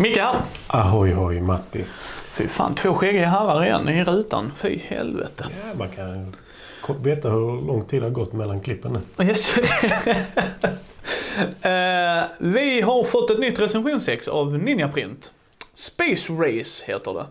Micke 0.00 0.16
här. 0.16 0.36
Ahoy 0.66 1.12
hoj 1.12 1.40
Matti. 1.40 1.84
Fy 2.32 2.48
fan, 2.48 2.74
två 2.74 2.94
skäggiga 2.94 3.28
herrar 3.28 3.64
igen 3.64 3.88
i 3.88 4.04
rutan. 4.04 4.52
Fy 4.56 4.78
helvete. 4.78 5.46
Ja, 5.50 5.74
man 5.78 5.88
kan 5.88 6.36
veta 7.02 7.30
hur 7.30 7.66
lång 7.66 7.84
tid 7.84 8.02
det 8.02 8.06
har 8.06 8.10
gått 8.10 8.32
mellan 8.32 8.60
klippen 8.60 8.92
nu. 8.92 9.24
Yes. 9.26 9.54
Eh, 11.62 12.24
vi 12.38 12.80
har 12.80 13.04
fått 13.04 13.30
ett 13.30 13.38
nytt 13.38 13.58
recensionsex 13.58 14.28
av 14.28 14.58
Ninja 14.58 14.88
Print. 14.88 15.32
Space 15.74 16.32
Race 16.32 16.84
heter 16.86 17.14
det. 17.14 17.26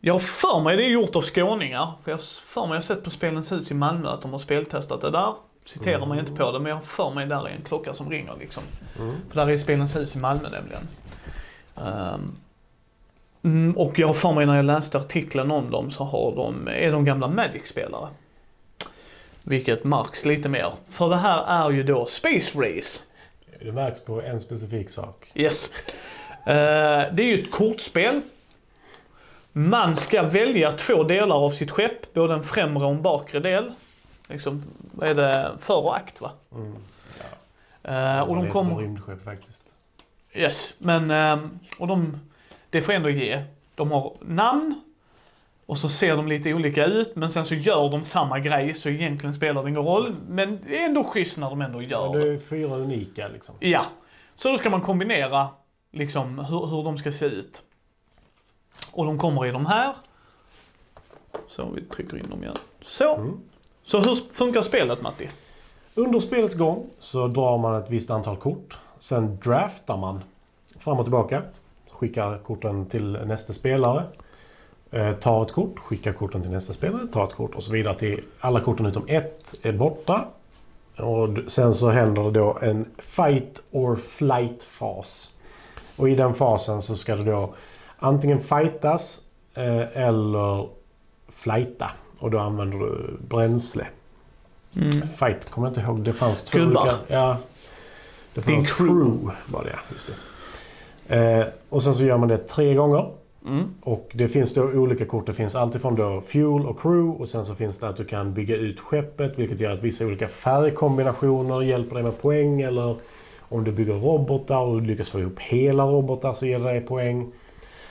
Jag 0.00 0.12
har 0.12 0.20
för 0.20 0.60
mig 0.60 0.76
det 0.76 0.84
är 0.84 0.88
gjort 0.88 1.16
av 1.16 1.22
skåningar. 1.22 1.92
För 2.04 2.10
jag 2.10 2.16
har 2.16 2.22
för 2.46 2.66
mig 2.66 2.74
jag 2.76 2.84
sett 2.84 3.04
på 3.04 3.10
Spelens 3.10 3.52
hus 3.52 3.70
i 3.70 3.74
Malmö 3.74 4.08
att 4.08 4.22
de 4.22 4.32
har 4.32 4.38
speltestat 4.38 5.00
det 5.00 5.10
där. 5.10 5.34
Citerar 5.66 6.06
mig 6.06 6.18
inte 6.18 6.32
på 6.32 6.52
det 6.52 6.58
men 6.58 6.68
jag 6.68 6.76
har 6.76 6.82
för 6.82 7.10
mig 7.10 7.26
där 7.26 7.46
är 7.48 7.50
en 7.50 7.62
klocka 7.64 7.94
som 7.94 8.10
ringer 8.10 8.32
liksom. 8.40 8.62
För 9.28 9.34
där 9.34 9.50
är 9.50 9.56
Spelens 9.56 9.96
hus 9.96 10.16
i 10.16 10.18
Malmö 10.18 10.48
nämligen. 10.48 10.88
Mm, 13.42 13.72
och 13.76 13.98
jag 13.98 14.06
har 14.06 14.14
för 14.14 14.32
mig 14.32 14.46
när 14.46 14.56
jag 14.56 14.64
läste 14.64 14.98
artikeln 14.98 15.50
om 15.50 15.70
dem 15.70 15.90
så 15.90 16.04
har 16.04 16.36
de, 16.36 16.68
är 16.68 16.92
de 16.92 17.04
gamla 17.04 17.28
Magic-spelare. 17.28 18.08
Vilket 19.42 19.84
märks 19.84 20.24
lite 20.24 20.48
mer. 20.48 20.72
För 20.88 21.08
det 21.08 21.16
här 21.16 21.44
är 21.66 21.70
ju 21.70 21.82
då 21.82 22.06
Space 22.06 22.58
Race. 22.58 23.02
Det 23.60 23.72
märks 23.72 24.04
på 24.04 24.22
en 24.22 24.40
specifik 24.40 24.90
sak. 24.90 25.32
Yes. 25.34 25.70
Eh, 26.46 27.04
det 27.12 27.22
är 27.22 27.36
ju 27.36 27.42
ett 27.42 27.50
kortspel. 27.50 28.20
Man 29.52 29.96
ska 29.96 30.22
välja 30.22 30.72
två 30.72 31.02
delar 31.02 31.36
av 31.36 31.50
sitt 31.50 31.70
skepp, 31.70 32.14
både 32.14 32.34
en 32.34 32.42
främre 32.42 32.84
och 32.84 32.90
en 32.90 33.02
bakre 33.02 33.40
del. 33.40 33.72
Liksom, 34.28 34.62
vad 34.92 35.08
är 35.08 35.14
det? 35.14 35.50
För 35.60 35.76
och 35.76 35.96
akt 35.96 36.20
va? 36.20 36.30
Mm. 36.54 36.74
Eh, 37.82 38.20
och 38.20 38.36
Det 38.36 38.42
de 38.42 38.50
kommer... 38.50 38.76
rymdskepp 38.76 39.24
faktiskt. 39.24 39.64
Yes, 40.34 40.74
men 40.78 41.10
ehm, 41.10 41.58
och 41.78 41.86
de, 41.86 42.20
det 42.70 42.82
får 42.82 42.92
ändå 42.92 43.10
ge. 43.10 43.42
De 43.74 43.90
har 43.90 44.12
namn 44.20 44.80
och 45.66 45.78
så 45.78 45.88
ser 45.88 46.16
de 46.16 46.28
lite 46.28 46.54
olika 46.54 46.86
ut 46.86 47.16
men 47.16 47.30
sen 47.30 47.44
så 47.44 47.54
gör 47.54 47.90
de 47.90 48.04
samma 48.04 48.38
grej 48.38 48.74
så 48.74 48.88
egentligen 48.88 49.34
spelar 49.34 49.62
det 49.62 49.68
ingen 49.70 49.82
roll. 49.84 50.16
Men 50.28 50.58
det 50.66 50.78
är 50.82 50.86
ändå 50.86 51.04
schysst 51.04 51.38
när 51.38 51.50
de 51.50 51.60
ändå 51.60 51.82
Ja, 51.82 51.88
gör 51.88 52.18
det 52.18 52.24
det. 52.28 52.34
är 52.34 52.38
fyra 52.38 52.76
unika 52.76 53.28
liksom. 53.28 53.54
Ja, 53.60 53.86
så 54.36 54.50
då 54.52 54.58
ska 54.58 54.70
man 54.70 54.80
kombinera 54.80 55.48
liksom 55.92 56.38
hur, 56.38 56.66
hur 56.66 56.82
de 56.84 56.98
ska 56.98 57.12
se 57.12 57.26
ut. 57.26 57.62
Och 58.92 59.04
de 59.06 59.18
kommer 59.18 59.46
i 59.46 59.50
de 59.50 59.66
här. 59.66 59.94
Så 61.48 61.70
vi 61.70 61.82
trycker 61.84 62.16
in 62.18 62.30
dem 62.30 62.42
igen. 62.42 62.56
Så. 62.82 63.16
Mm. 63.16 63.40
Så 63.84 63.98
hur 63.98 64.32
funkar 64.32 64.62
spelet 64.62 65.02
Matti? 65.02 65.28
Under 65.94 66.20
spelets 66.20 66.54
gång 66.54 66.86
så 66.98 67.28
drar 67.28 67.58
man 67.58 67.82
ett 67.82 67.90
visst 67.90 68.10
antal 68.10 68.36
kort. 68.36 68.78
Sen 69.00 69.38
draftar 69.44 69.96
man 69.96 70.20
fram 70.78 70.98
och 70.98 71.04
tillbaka. 71.04 71.42
Skickar 71.90 72.38
korten 72.38 72.86
till 72.86 73.12
nästa 73.12 73.52
spelare. 73.52 74.04
Eh, 74.90 75.12
tar 75.12 75.42
ett 75.42 75.52
kort, 75.52 75.78
skickar 75.78 76.12
korten 76.12 76.42
till 76.42 76.50
nästa 76.50 76.72
spelare, 76.72 77.06
tar 77.06 77.24
ett 77.24 77.34
kort 77.34 77.54
och 77.54 77.62
så 77.62 77.72
vidare 77.72 77.98
till 77.98 78.24
alla 78.40 78.60
korten 78.60 78.86
utom 78.86 79.02
ett 79.06 79.54
är 79.62 79.72
borta. 79.72 80.24
Och 80.96 81.28
sen 81.46 81.74
så 81.74 81.90
händer 81.90 82.22
det 82.22 82.30
då 82.30 82.58
en 82.62 82.86
fight 82.98 83.60
or 83.70 83.96
flight 83.96 84.62
fas. 84.62 85.32
Och 85.96 86.08
i 86.08 86.14
den 86.14 86.34
fasen 86.34 86.82
så 86.82 86.96
ska 86.96 87.16
det 87.16 87.24
då 87.24 87.54
antingen 87.98 88.40
fightas 88.40 89.20
eh, 89.54 89.98
eller 90.04 90.68
flighta. 91.28 91.90
Och 92.18 92.30
då 92.30 92.38
använder 92.38 92.78
du 92.78 93.16
bränsle. 93.28 93.86
Fight 95.18 95.50
kommer 95.50 95.66
jag 95.66 95.70
inte 95.70 95.80
ihåg. 95.80 96.00
Det 96.04 96.12
fanns 96.12 96.44
två 96.44 96.58
Gubbar. 96.58 96.82
olika. 96.82 96.96
Ja. 97.06 97.36
Det 98.34 98.46
Din 98.46 98.54
fanns 98.54 98.76
crew. 98.76 99.04
crew 99.04 99.32
var 99.46 99.64
det, 99.64 99.78
just 99.92 100.06
det. 100.06 100.14
Eh, 101.16 101.46
och 101.68 101.82
sen 101.82 101.94
så 101.94 102.04
gör 102.04 102.18
man 102.18 102.28
det 102.28 102.38
tre 102.38 102.74
gånger. 102.74 103.10
Mm. 103.46 103.74
Och 103.80 104.10
det 104.14 104.28
finns 104.28 104.54
då 104.54 104.62
olika 104.62 105.06
kort. 105.06 105.26
Det 105.26 105.32
finns 105.32 105.54
alltifrån 105.54 105.96
då 105.96 106.22
fuel 106.26 106.66
och 106.66 106.80
crew 106.80 107.22
och 107.22 107.28
sen 107.28 107.46
så 107.46 107.54
finns 107.54 107.78
det 107.78 107.88
att 107.88 107.96
du 107.96 108.04
kan 108.04 108.34
bygga 108.34 108.56
ut 108.56 108.80
skeppet 108.80 109.38
vilket 109.38 109.60
gör 109.60 109.72
att 109.72 109.82
vissa 109.82 110.06
olika 110.06 110.28
färgkombinationer 110.28 111.62
hjälper 111.62 111.94
dig 111.94 112.04
med 112.04 112.22
poäng 112.22 112.60
eller 112.60 112.96
om 113.40 113.64
du 113.64 113.72
bygger 113.72 113.94
robotar 113.94 114.58
och 114.58 114.80
du 114.80 114.86
lyckas 114.86 115.08
få 115.10 115.20
ihop 115.20 115.38
hela 115.38 115.84
robotar 115.84 116.32
så 116.34 116.46
ger 116.46 116.58
det 116.58 116.64
dig 116.64 116.80
poäng. 116.80 117.32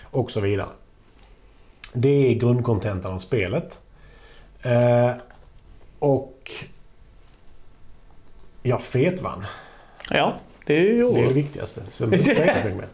Och 0.03 0.31
så 0.31 0.39
vidare. 0.39 0.67
Det 1.93 2.31
är 2.31 2.33
grundkontentan 2.33 3.13
av 3.13 3.19
spelet. 3.19 3.79
Eh, 4.61 5.11
och 5.99 6.51
jag 8.63 8.81
fetvann. 8.81 9.45
Ja, 10.09 10.33
det 10.65 10.83
gjorde 10.83 11.19
Det 11.19 11.23
är 11.23 11.27
det 11.27 11.33
viktigaste. 11.33 11.81
Så 11.89 12.07
mer. 12.07 12.87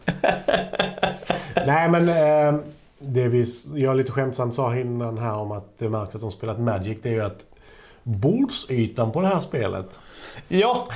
Nej 1.66 1.88
men 1.88 2.08
eh, 2.08 2.60
det 2.98 3.28
vi, 3.28 3.44
jag 3.74 3.96
lite 3.96 4.12
skämtsamt 4.12 4.54
sa 4.54 4.76
innan 4.76 5.18
här 5.18 5.34
om 5.34 5.52
att 5.52 5.78
det 5.78 5.88
märks 5.88 6.14
att 6.14 6.20
de 6.20 6.30
spelat 6.32 6.60
Magic. 6.60 6.98
Det 7.02 7.08
är 7.08 7.12
ju 7.12 7.22
att 7.24 7.44
bordsytan 8.02 9.12
på 9.12 9.20
det 9.20 9.28
här 9.28 9.40
spelet. 9.40 9.98
Ja, 10.48 10.88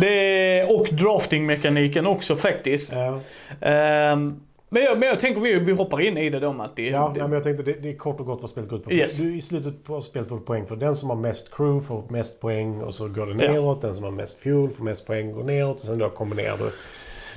det, 0.00 0.64
och 0.64 0.88
draftingmekaniken 0.90 2.06
också 2.06 2.36
faktiskt. 2.36 2.92
Eh, 2.92 3.18
Ehm, 3.60 4.40
men, 4.68 4.82
jag, 4.82 4.98
men 4.98 5.08
jag 5.08 5.18
tänker 5.18 5.40
vi, 5.40 5.58
vi 5.58 5.72
hoppar 5.72 6.00
in 6.00 6.18
i 6.18 6.30
det 6.30 6.40
då 6.40 6.52
Matti. 6.52 6.90
ja, 6.90 7.10
det, 7.14 7.20
nej, 7.20 7.28
men 7.28 7.32
jag 7.32 7.42
tänkte 7.42 7.62
det, 7.62 7.72
det 7.72 7.88
är 7.90 7.96
kort 7.96 8.20
och 8.20 8.26
gott 8.26 8.40
vad 8.40 8.50
spelet 8.50 8.70
går 8.70 8.78
ut 8.78 8.84
på. 8.84 8.92
Yes. 8.92 9.18
Du, 9.18 9.36
I 9.36 9.42
slutet 9.42 9.84
på 9.84 10.00
spelet 10.02 10.28
får 10.28 10.36
du 10.36 10.42
poäng 10.42 10.66
för 10.66 10.76
den 10.76 10.96
som 10.96 11.08
har 11.08 11.16
mest 11.16 11.54
crew 11.54 11.86
får 11.86 12.02
mest 12.08 12.40
poäng 12.40 12.80
och 12.82 12.94
så 12.94 13.08
går 13.08 13.26
det 13.26 13.44
Ja. 13.44 13.52
neråt. 13.52 13.80
Den 13.80 13.94
som 13.94 14.04
har 14.04 14.10
mest 14.10 14.38
fuel 14.38 14.70
får 14.70 14.84
mest 14.84 15.06
poäng 15.06 15.32
går 15.32 15.44
neråt 15.44 15.76
och 15.76 15.82
sen 15.82 15.98
då 15.98 16.10
kombinerar 16.10 16.56
du 16.58 16.70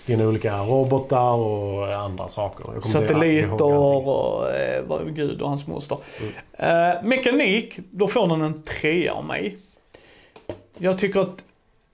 dina 0.05 0.27
olika 0.27 0.57
robotar 0.57 1.31
och 1.33 1.93
andra 1.93 2.29
saker. 2.29 2.81
Satelliter 2.81 3.77
och 3.77 4.49
eh, 4.49 4.83
vad 4.87 5.15
gud 5.15 5.41
och 5.41 5.49
hans 5.49 5.67
moster. 5.67 5.97
Eh, 6.53 7.03
mekanik, 7.03 7.79
då 7.91 8.07
får 8.07 8.27
den 8.27 8.41
en 8.41 8.61
trea 8.63 9.13
av 9.13 9.25
mig. 9.25 9.57
Jag 10.77 10.99
tycker 10.99 11.19
att 11.19 11.43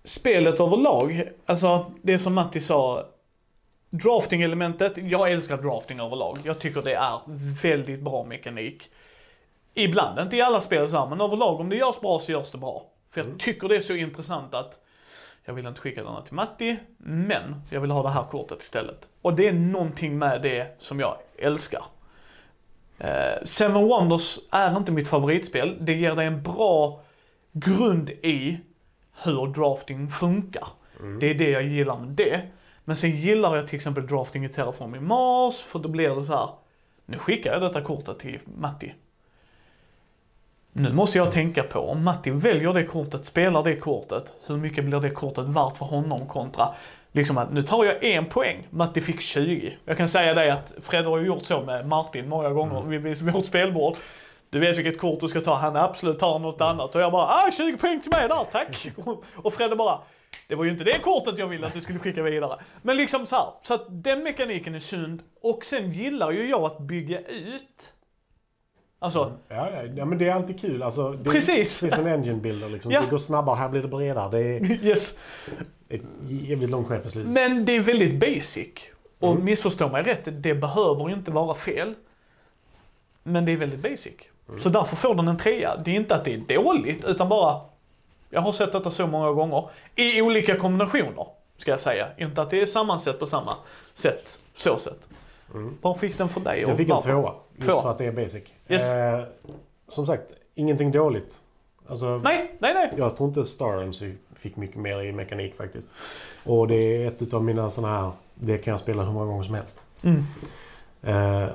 spelet 0.04 0.60
överlag, 0.60 1.24
alltså 1.46 1.86
det 2.02 2.20
som 2.20 2.34
Matti 2.34 2.60
sa, 2.62 3.04
drafting-elementet, 3.90 4.98
jag 4.98 5.32
älskar 5.32 5.58
drafting 5.58 6.00
överlag. 6.00 6.38
Jag 6.44 6.60
tycker 6.60 6.82
det 6.82 6.94
är 6.96 7.20
väldigt 7.62 8.00
bra 8.00 8.24
mekanik. 8.24 8.90
Ibland, 9.74 10.20
inte 10.20 10.38
i 10.38 10.42
alla 10.42 10.62
spel 10.62 10.90
så 10.90 10.98
här, 10.98 11.08
men 11.08 11.22
överlag 11.22 11.60
om 11.60 11.70
det 11.70 11.76
görs 11.76 12.00
bra 12.00 12.20
så 12.20 12.32
görs 12.32 12.52
det 12.52 12.58
bra. 12.58 12.86
För 13.10 13.22
jag 13.22 13.40
tycker 13.40 13.68
det 13.68 13.76
är 13.76 13.82
så 13.82 13.94
intressant 13.94 14.54
att 14.54 14.80
jag 15.46 15.54
vill 15.54 15.66
inte 15.68 15.82
skicka 15.82 16.04
denna 16.04 16.22
till 16.22 16.34
Matti, 16.34 16.78
men 16.98 17.62
jag 17.70 17.82
vill 17.82 17.92
ha 17.92 18.04
det 18.04 18.10
här 18.10 18.24
kortet 18.24 18.62
istället. 18.62 19.08
Och 19.22 19.34
det 19.34 19.48
är 19.48 19.54
någonting 19.54 20.18
med 20.18 20.42
det 20.42 20.76
som 20.80 21.00
jag 21.00 21.18
älskar. 21.38 21.84
Eh, 22.98 23.46
Seven 23.46 23.84
Wonders 23.88 24.40
är 24.52 24.78
inte 24.78 24.92
mitt 24.92 25.08
favoritspel. 25.08 25.78
Det 25.80 25.94
ger 25.94 26.16
dig 26.16 26.28
en 26.28 26.44
bra 26.44 27.02
grund 27.52 28.10
i 28.10 28.60
hur 29.24 29.48
drafting 29.48 30.10
funkar. 30.10 30.68
Det 31.20 31.30
är 31.30 31.34
det 31.34 31.50
jag 31.50 31.64
gillar 31.64 32.00
med 32.00 32.10
det. 32.10 32.42
Men 32.88 32.96
sen 32.96 33.12
gillar 33.12 33.56
jag 33.56 33.68
till 33.68 33.76
exempel 33.76 34.08
drafting 34.08 34.46
i 34.46 34.50
Terraforming 34.50 35.04
Mars, 35.04 35.62
för 35.62 35.80
då 35.80 35.90
blir 35.90 36.10
det 36.10 36.24
så 36.24 36.34
här. 36.34 36.50
Nu 37.06 37.18
skickar 37.18 37.54
jag 37.54 37.62
detta 37.62 37.82
kortet 37.82 38.20
till 38.20 38.40
Matti. 38.58 38.94
Nu 40.72 40.94
måste 40.94 41.18
jag 41.18 41.32
tänka 41.32 41.64
på, 41.64 41.80
om 41.80 42.04
Matti 42.04 42.32
väljer 42.32 42.74
det 42.74 42.84
kortet, 42.84 43.26
spelar 43.26 43.64
det 43.64 43.76
kortet, 43.76 44.34
hur 44.46 44.58
mycket 44.58 44.86
blir 44.86 45.00
det 45.00 45.10
kortet 45.10 45.46
värt 45.46 45.78
för 45.78 45.86
honom 45.86 46.28
kontra 46.28 46.68
liksom 47.12 47.38
att 47.38 47.54
nu 47.54 47.62
tar 47.62 47.86
jag 47.86 48.04
en 48.04 48.26
poäng, 48.26 48.68
Matti 48.70 49.02
fick 49.02 49.22
20. 49.22 49.78
Jag 49.86 49.98
kan 49.98 50.10
säga 50.10 50.34
det 50.34 50.54
att 50.54 50.74
Fred 50.82 51.06
har 51.06 51.20
gjort 51.20 51.46
så 51.46 51.62
med 51.62 51.88
Martin 51.88 52.30
många 52.30 52.50
gånger 52.50 52.82
vid, 52.82 53.02
vid 53.02 53.34
vårt 53.34 53.46
spelbord. 53.46 53.98
Du 54.50 54.60
vet 54.60 54.78
vilket 54.78 55.00
kort 55.00 55.20
du 55.20 55.28
ska 55.28 55.42
ta, 55.42 55.56
han 55.56 55.76
absolut 55.76 56.20
tar 56.20 56.40
något 56.40 56.62
annat. 56.62 56.96
Och 56.96 57.02
jag 57.02 57.12
bara, 57.12 57.26
ah 57.26 57.52
20 57.52 57.78
poäng 57.78 58.02
till 58.02 58.12
mig 58.12 58.28
där, 58.28 58.46
tack! 58.52 58.88
Och 59.36 59.54
Fredde 59.54 59.76
bara, 59.76 60.00
det 60.48 60.56
var 60.56 60.64
ju 60.64 60.72
inte 60.72 60.84
det 60.84 61.00
kortet 61.00 61.38
jag 61.38 61.48
ville 61.48 61.68
att 61.68 61.74
du 61.74 61.82
skulle 61.82 62.00
skicka 62.00 62.24
vidare. 62.24 62.60
Men 62.82 62.98
liksom 62.98 63.26
så 63.26 63.36
här, 63.36 63.46
så 63.64 63.74
att 63.74 63.86
den 63.90 64.24
mekaniken 64.24 64.76
är 64.76 64.80
sund. 64.80 65.22
Och 65.42 65.66
sen 65.66 65.92
gillar 65.92 66.32
ju 66.32 66.50
jag 66.50 66.62
att 66.64 66.80
bygga 66.80 67.20
ut. 67.22 67.94
Alltså, 69.00 69.32
Ja, 69.48 69.70
ja, 69.72 69.84
ja, 69.84 70.06
men 70.06 70.18
det 70.18 70.28
är 70.30 70.34
alltid 70.34 70.60
kul. 70.60 70.84
Alltså, 70.84 71.12
det 71.12 71.30
Precis. 71.32 71.50
Är, 71.50 71.88
precis 71.88 71.96
som 71.96 72.08
en 72.08 72.14
engine 72.14 72.40
builder. 72.42 72.70
Liksom. 72.70 72.92
Ja. 72.92 73.02
Det 73.02 73.08
går 73.08 73.18
snabbare, 73.18 73.56
här 73.56 73.70
blir 73.70 73.82
det 73.82 73.88
bredare. 73.88 74.30
Det 74.30 74.40
är 74.40 74.84
yes. 74.86 75.18
ett 75.90 76.02
jävligt 76.30 76.70
långt 76.70 76.88
slutet. 76.88 77.32
Men 77.32 77.66
det 77.66 77.76
är 77.76 77.80
väldigt 77.80 78.20
basic. 78.20 78.70
Och 79.20 79.32
Mm. 79.32 79.46
missförstå 79.46 79.90
mig 79.90 80.04
rätt, 80.04 80.44
det 80.44 80.56
behöver 80.56 81.08
ju 81.08 81.14
inte 81.14 81.32
vara 81.32 81.56
fel. 81.56 81.94
Men 83.24 83.46
det 83.46 83.52
är 83.52 83.58
väldigt 83.58 83.80
basic. 83.80 84.14
Mm. 84.50 84.60
Så 84.60 84.70
därför 84.70 84.96
får 84.96 85.16
den 85.16 85.28
en 85.28 85.38
trea. 85.38 85.78
Det 85.78 85.92
är 85.92 85.96
inte 85.96 86.16
att 86.16 86.26
det 86.26 86.34
är 86.34 86.56
dåligt, 86.64 87.06
utan 87.06 87.30
bara... 87.30 87.62
Jag 88.30 88.42
har 88.42 88.52
sett 88.52 88.72
detta 88.72 88.92
så 88.92 89.08
många 89.08 89.32
gånger. 89.32 89.70
I 89.96 90.22
olika 90.22 90.56
kombinationer, 90.56 91.28
ska 91.58 91.72
jag 91.72 91.80
säga. 91.80 92.08
Inte 92.18 92.42
att 92.42 92.50
det 92.50 92.62
är 92.62 92.66
sammansatt 92.66 93.20
på 93.20 93.26
samma 93.26 93.58
sätt, 93.94 94.40
så 94.56 94.78
sätt. 94.78 95.08
Vad 95.82 96.00
fick 96.00 96.18
den 96.18 96.30
för 96.30 96.40
dig? 96.42 96.58
Mm. 96.58 96.70
Jag 96.70 96.78
fick 96.78 96.90
en 96.90 97.02
tvåa. 97.02 97.34
Just 97.56 97.70
Tvåa. 97.70 97.82
för 97.82 97.92
att 97.92 97.98
det 97.98 98.06
är 98.06 98.12
basic. 98.12 98.44
Yes. 98.68 98.90
Eh, 98.90 99.24
som 99.88 100.06
sagt, 100.06 100.24
ingenting 100.56 100.92
dåligt. 100.92 101.42
Alltså, 101.90 102.22
Nej, 102.24 102.56
nej, 102.60 102.74
nej. 102.74 102.94
Jag 102.98 103.18
tror 103.18 103.30
inte 103.30 103.46
Star 103.46 103.78
Realms 103.78 104.04
fick 104.36 104.56
mycket 104.56 104.78
mer 104.78 105.02
i 105.02 105.12
mekanik 105.12 105.56
faktiskt. 105.56 105.90
Och 106.44 106.68
det 106.68 106.76
är 106.76 107.08
ett 107.08 107.22
utav 107.22 107.44
mina 107.44 107.70
sådana 107.70 108.02
här... 108.02 108.12
Det 108.36 108.58
kan 108.58 108.72
jag 108.72 108.82
spela 108.82 109.04
hur 109.04 109.12
många 109.12 109.26
gånger 109.26 109.44
som 109.44 109.54
helst. 109.56 109.86
Mm. 110.02 110.24
Eh, 111.04 111.50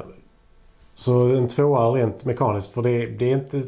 så 0.95 1.21
en 1.21 1.49
tvåa 1.49 1.91
rent 1.91 2.25
mekaniskt, 2.25 2.75
för 2.75 2.83
det, 2.83 3.07
det 3.07 3.25
är 3.25 3.37
inte 3.37 3.63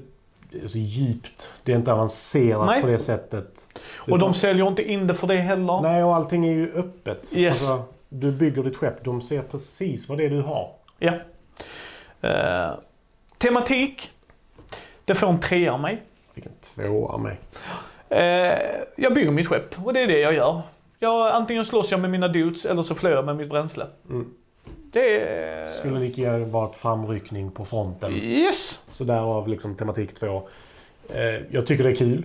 så 0.67 0.79
djupt. 0.79 1.51
Det 1.63 1.73
är 1.73 1.77
inte 1.77 1.93
avancerat 1.93 2.67
Nej. 2.67 2.81
på 2.81 2.87
det 2.87 2.99
sättet. 2.99 3.69
Och 4.11 4.19
de 4.19 4.35
säljer 4.35 4.69
inte 4.69 4.91
in 4.91 5.07
det 5.07 5.15
för 5.15 5.27
det 5.27 5.37
heller. 5.37 5.81
Nej, 5.83 6.05
och 6.05 6.15
allting 6.15 6.47
är 6.47 6.53
ju 6.53 6.73
öppet. 6.75 7.33
Yes. 7.35 7.71
Alltså, 7.71 7.85
du 8.09 8.33
bygger 8.33 8.63
ditt 8.63 8.77
skepp, 8.77 9.05
de 9.05 9.23
ser 9.23 9.43
precis 9.43 10.09
vad 10.09 10.19
det 10.19 10.25
är 10.25 10.31
du 10.31 10.43
har. 10.43 10.73
Ja. 10.99 11.13
Eh, 12.21 12.75
tematik. 13.39 14.11
Det 15.05 15.15
får 15.15 15.27
en 15.27 15.41
trea 15.41 15.73
av 15.73 15.81
mig. 15.81 16.03
Vilken 16.35 16.53
tvåa 16.61 17.09
av 17.13 17.21
mig. 17.21 17.41
Eh, 18.09 18.59
jag 18.97 19.15
bygger 19.15 19.31
mitt 19.31 19.47
skepp 19.47 19.85
och 19.85 19.93
det 19.93 20.01
är 20.01 20.07
det 20.07 20.19
jag 20.19 20.35
gör. 20.35 20.63
Jag, 20.99 21.35
antingen 21.35 21.65
slåss 21.65 21.91
jag 21.91 22.01
med 22.01 22.11
mina 22.11 22.29
dudes 22.29 22.67
eller 22.67 22.83
så 22.83 22.95
flyr 22.95 23.11
jag 23.11 23.25
med 23.25 23.37
mitt 23.37 23.49
bränsle. 23.49 23.87
Mm. 24.11 24.35
Det. 24.95 25.73
Skulle 25.79 25.99
lika 26.01 26.23
gärna 26.23 26.45
varit 26.45 26.77
framryckning 26.77 27.51
på 27.51 27.65
fronten. 27.65 28.13
Yes! 28.13 28.83
Så 28.89 29.05
därav 29.05 29.49
liksom 29.49 29.75
tematik 29.75 30.15
2. 30.15 30.49
Eh, 31.09 31.23
jag 31.51 31.67
tycker 31.67 31.85
det 31.85 31.91
är 31.91 31.97
kul. 31.97 32.25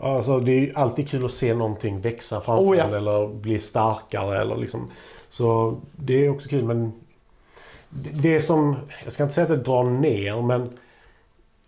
Alltså 0.00 0.40
det 0.40 0.52
är 0.52 0.60
ju 0.60 0.72
alltid 0.74 1.08
kul 1.08 1.24
att 1.24 1.32
se 1.32 1.54
någonting 1.54 2.00
växa 2.00 2.40
framför 2.40 2.64
Oh, 2.64 2.76
ja. 2.76 2.84
en 2.84 2.94
eller 2.94 3.28
bli 3.28 3.58
starkare 3.58 4.40
eller 4.40 4.56
liksom. 4.56 4.90
Så 5.28 5.76
det 5.96 6.24
är 6.24 6.28
också 6.28 6.48
kul 6.48 6.64
men 6.64 6.92
det 8.12 8.40
som, 8.40 8.76
jag 9.04 9.12
ska 9.12 9.22
inte 9.22 9.34
säga 9.34 9.42
att 9.42 9.50
det 9.50 9.56
drar 9.56 9.84
ner 9.84 10.42
men 10.42 10.78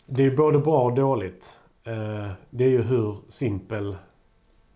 det 0.07 0.25
är 0.25 0.31
både 0.31 0.59
bra 0.59 0.83
och 0.83 0.95
dåligt. 0.95 1.57
Eh, 1.85 2.31
det 2.51 2.65
är 2.65 2.69
ju 2.69 2.83
hur 2.83 3.17
simpel 3.29 3.97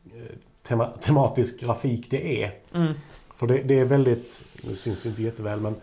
eh, 0.04 0.36
tema, 0.62 0.92
tematisk 1.00 1.60
grafik 1.60 2.10
det 2.10 2.42
är. 2.42 2.54
Mm. 2.74 2.92
För 3.38 3.46
det, 3.46 3.62
det 3.62 3.78
är 3.80 3.84
väldigt, 3.84 4.42
nu 4.62 4.76
syns 4.76 5.02
det 5.02 5.08
inte 5.08 5.22
jätteväl 5.22 5.60
men 5.60 5.74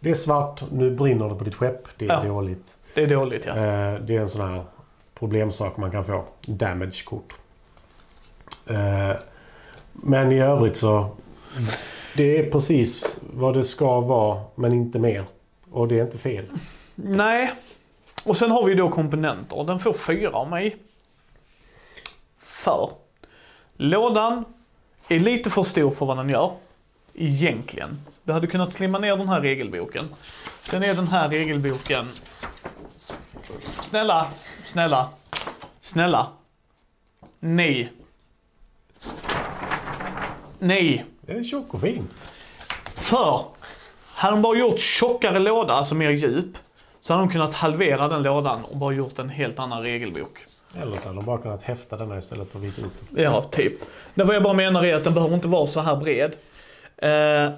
det 0.00 0.10
är 0.10 0.14
svart, 0.14 0.62
nu 0.72 0.90
brinner 0.90 1.28
det 1.28 1.34
på 1.34 1.44
ditt 1.44 1.54
skepp, 1.54 1.88
det 1.98 2.04
är 2.04 2.08
Ja. 2.08 2.22
dåligt. 2.28 2.78
Det 2.94 3.02
är 3.02 3.06
dåligt 3.08 3.46
ja. 3.46 3.52
Eh, 3.56 4.00
det 4.00 4.16
är 4.16 4.20
en 4.20 4.28
sån 4.28 4.48
här 4.48 4.64
problemsak 5.14 5.76
man 5.76 5.90
kan 5.90 6.04
få. 6.04 6.24
Damage-kort. 6.46 7.34
Eh, 8.66 9.12
men 9.92 10.32
i 10.32 10.40
övrigt 10.40 10.76
så... 10.76 11.10
Det 12.16 12.38
är 12.38 12.50
precis 12.50 13.20
vad 13.32 13.54
det 13.54 13.64
ska 13.64 14.00
vara, 14.00 14.42
men 14.54 14.72
inte 14.72 14.98
mer. 14.98 15.24
Och 15.70 15.88
det 15.88 15.98
är 15.98 16.04
inte 16.04 16.18
fel. 16.18 16.44
Nej. 16.94 17.52
Och 18.24 18.36
sen 18.36 18.50
har 18.50 18.64
vi 18.64 18.74
då 18.74 18.88
komponenter. 18.90 19.64
Den 19.64 19.78
får 19.78 19.92
fyra 19.92 20.30
av 20.30 20.50
mig. 20.50 20.76
För. 22.36 22.90
Lådan 23.76 24.44
är 25.08 25.18
lite 25.18 25.50
för 25.50 25.62
stor 25.62 25.90
för 25.90 26.06
vad 26.06 26.16
den 26.16 26.28
gör. 26.28 26.50
Egentligen. 27.20 27.98
Du 28.24 28.32
hade 28.32 28.46
kunnat 28.46 28.72
slimma 28.72 28.98
ner 28.98 29.16
den 29.16 29.28
här 29.28 29.40
regelboken. 29.40 30.04
Sen 30.62 30.82
är 30.82 30.94
den 30.94 31.08
här 31.08 31.28
regelboken... 31.28 32.08
Snälla, 33.82 34.26
snälla, 34.64 35.08
snälla. 35.80 36.26
Nej. 37.40 37.92
Nej. 40.58 41.04
Den 41.20 41.36
är 41.36 41.42
tjock 41.42 41.74
och 41.74 41.80
fin. 41.80 42.08
För 42.94 43.44
hade 44.04 44.36
de 44.36 44.42
bara 44.42 44.58
gjort 44.58 44.80
tjockare 44.80 45.38
låda, 45.38 45.74
alltså 45.74 45.94
mer 45.94 46.10
djup, 46.10 46.56
så 47.00 47.12
hade 47.12 47.26
de 47.26 47.32
kunnat 47.32 47.54
halvera 47.54 48.08
den 48.08 48.22
lådan 48.22 48.64
och 48.64 48.76
bara 48.76 48.94
gjort 48.94 49.18
en 49.18 49.28
helt 49.28 49.58
annan 49.58 49.82
regelbok. 49.82 50.38
Eller 50.76 50.96
så 50.96 51.08
hade 51.08 51.14
de 51.14 51.24
bara 51.24 51.38
kunnat 51.38 51.62
häfta 51.62 51.96
denna 51.96 52.18
istället 52.18 52.50
för 52.50 52.58
att 52.58 52.64
vita 52.64 52.86
ut 52.86 52.92
den. 53.10 53.24
Ja, 53.24 53.42
typ. 53.42 53.72
Det 54.14 54.24
vad 54.24 54.36
jag 54.36 54.42
bara 54.42 54.54
menar 54.54 54.84
är 54.84 54.94
att 54.94 55.04
den 55.04 55.14
behöver 55.14 55.34
inte 55.34 55.48
vara 55.48 55.66
så 55.66 55.80
här 55.80 55.96
bred. 55.96 56.32
Eh, 56.98 57.52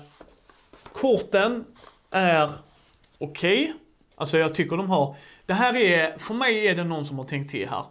korten 0.93 1.65
är 2.11 2.51
okej. 3.19 3.75
Alltså 4.17 4.39
jag 4.39 4.55
tycker 4.55 4.77
de 4.77 4.91
har, 4.91 5.17
det 5.47 5.55
här 5.55 5.77
är, 5.77 6.19
för 6.19 6.35
mig 6.35 6.67
är 6.67 6.77
det 6.77 6.85
någon 6.85 7.07
som 7.07 7.19
har 7.19 7.25
tänkt 7.25 7.51
till 7.51 7.69
här. 7.69 7.85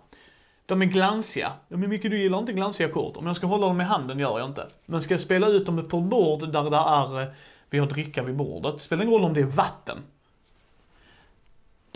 De 0.65 0.81
är 0.81 0.85
glansiga. 0.85 1.51
Men 1.67 1.83
är 1.83 1.87
mycket, 1.87 2.11
du 2.11 2.21
gillar 2.21 2.39
inte 2.39 2.53
glansiga 2.53 2.89
kort. 2.89 3.17
Om 3.17 3.27
jag 3.27 3.35
ska 3.35 3.47
hålla 3.47 3.67
dem 3.67 3.81
i 3.81 3.83
handen 3.83 4.19
gör 4.19 4.39
jag 4.39 4.49
inte. 4.49 4.67
Men 4.85 5.01
ska 5.01 5.13
jag 5.13 5.21
spela 5.21 5.47
ut 5.47 5.65
dem 5.65 5.87
på 5.89 5.97
ett 5.97 6.03
bord 6.03 6.51
där 6.51 6.69
det 6.69 6.77
är, 6.77 7.21
eh, 7.21 7.27
vi 7.69 7.79
har 7.79 7.87
dricka 7.87 8.23
vid 8.23 8.35
bordet. 8.35 8.81
Spelar 8.81 9.03
ingen 9.03 9.13
roll 9.13 9.23
om 9.23 9.33
det 9.33 9.41
är 9.41 9.45
vatten. 9.45 9.97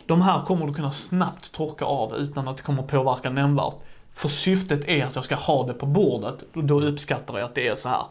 De 0.06 0.22
här 0.22 0.46
kommer 0.46 0.68
du 0.68 0.74
kunna 0.74 0.92
snabbt 0.92 1.52
torka 1.52 1.86
av 1.86 2.16
utan 2.16 2.48
att 2.48 2.58
det 2.58 2.64
kommer 2.64 2.84
påverka 2.84 3.30
nämnvärt. 3.30 3.76
För 4.12 4.30
syftet 4.30 4.86
är 4.88 5.06
att 5.06 5.16
jag 5.16 5.26
ska 5.26 5.36
ha 5.36 5.68
det 5.68 5.74
på 5.74 5.86
bordet. 5.86 6.44
Och 6.56 6.64
Då 6.64 6.82
uppskattar 6.82 7.38
jag 7.38 7.46
att 7.46 7.56
det 7.56 7.68
är 7.68 7.76
så 7.76 7.90
här. 7.90 8.04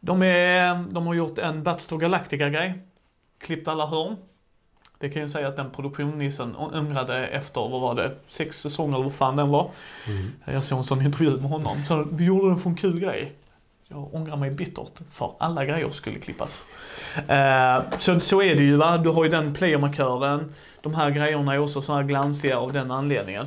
De, 0.00 0.22
är, 0.22 0.84
de 0.90 1.06
har 1.06 1.14
gjort 1.14 1.38
en 1.38 1.62
Battlestar 1.62 1.96
Galactica-grej. 1.96 2.78
Klippt 3.38 3.68
alla 3.68 3.86
hörn. 3.86 4.16
Det 4.98 5.08
kan 5.08 5.22
jag 5.22 5.30
säga 5.30 5.48
att 5.48 5.56
den 5.56 5.70
produktionsnissen 5.70 6.56
ångrade 6.56 7.26
efter, 7.26 7.60
vad 7.60 7.80
var 7.80 7.94
det, 7.94 8.14
sex 8.26 8.60
säsonger 8.60 8.94
eller 8.94 9.04
vad 9.04 9.14
fan 9.14 9.36
den 9.36 9.48
var. 9.48 9.70
Jag 10.44 10.64
såg 10.64 10.78
en 10.78 10.84
sån 10.84 11.02
intervju 11.02 11.30
med 11.30 11.50
honom. 11.50 11.82
Så 11.88 12.06
vi 12.12 12.24
gjorde 12.24 12.48
den 12.48 12.58
för 12.58 12.70
en 12.70 12.76
kul 12.76 13.00
grej. 13.00 13.32
Jag 13.88 14.14
ångrar 14.14 14.36
mig 14.36 14.50
bittert, 14.50 15.00
för 15.12 15.32
alla 15.38 15.64
grejer 15.64 15.90
skulle 15.90 16.18
klippas. 16.18 16.64
Eh, 17.28 17.82
så, 17.98 18.20
så 18.20 18.42
är 18.42 18.54
det 18.54 18.62
ju 18.62 18.76
va, 18.76 18.98
du 18.98 19.08
har 19.08 19.24
ju 19.24 19.30
den 19.30 19.54
playermarkören. 19.54 20.54
De 20.80 20.94
här 20.94 21.10
grejerna 21.10 21.54
är 21.54 21.58
också 21.58 21.82
så 21.82 21.94
här 21.94 22.02
glansiga 22.02 22.58
av 22.58 22.72
den 22.72 22.90
anledningen. 22.90 23.46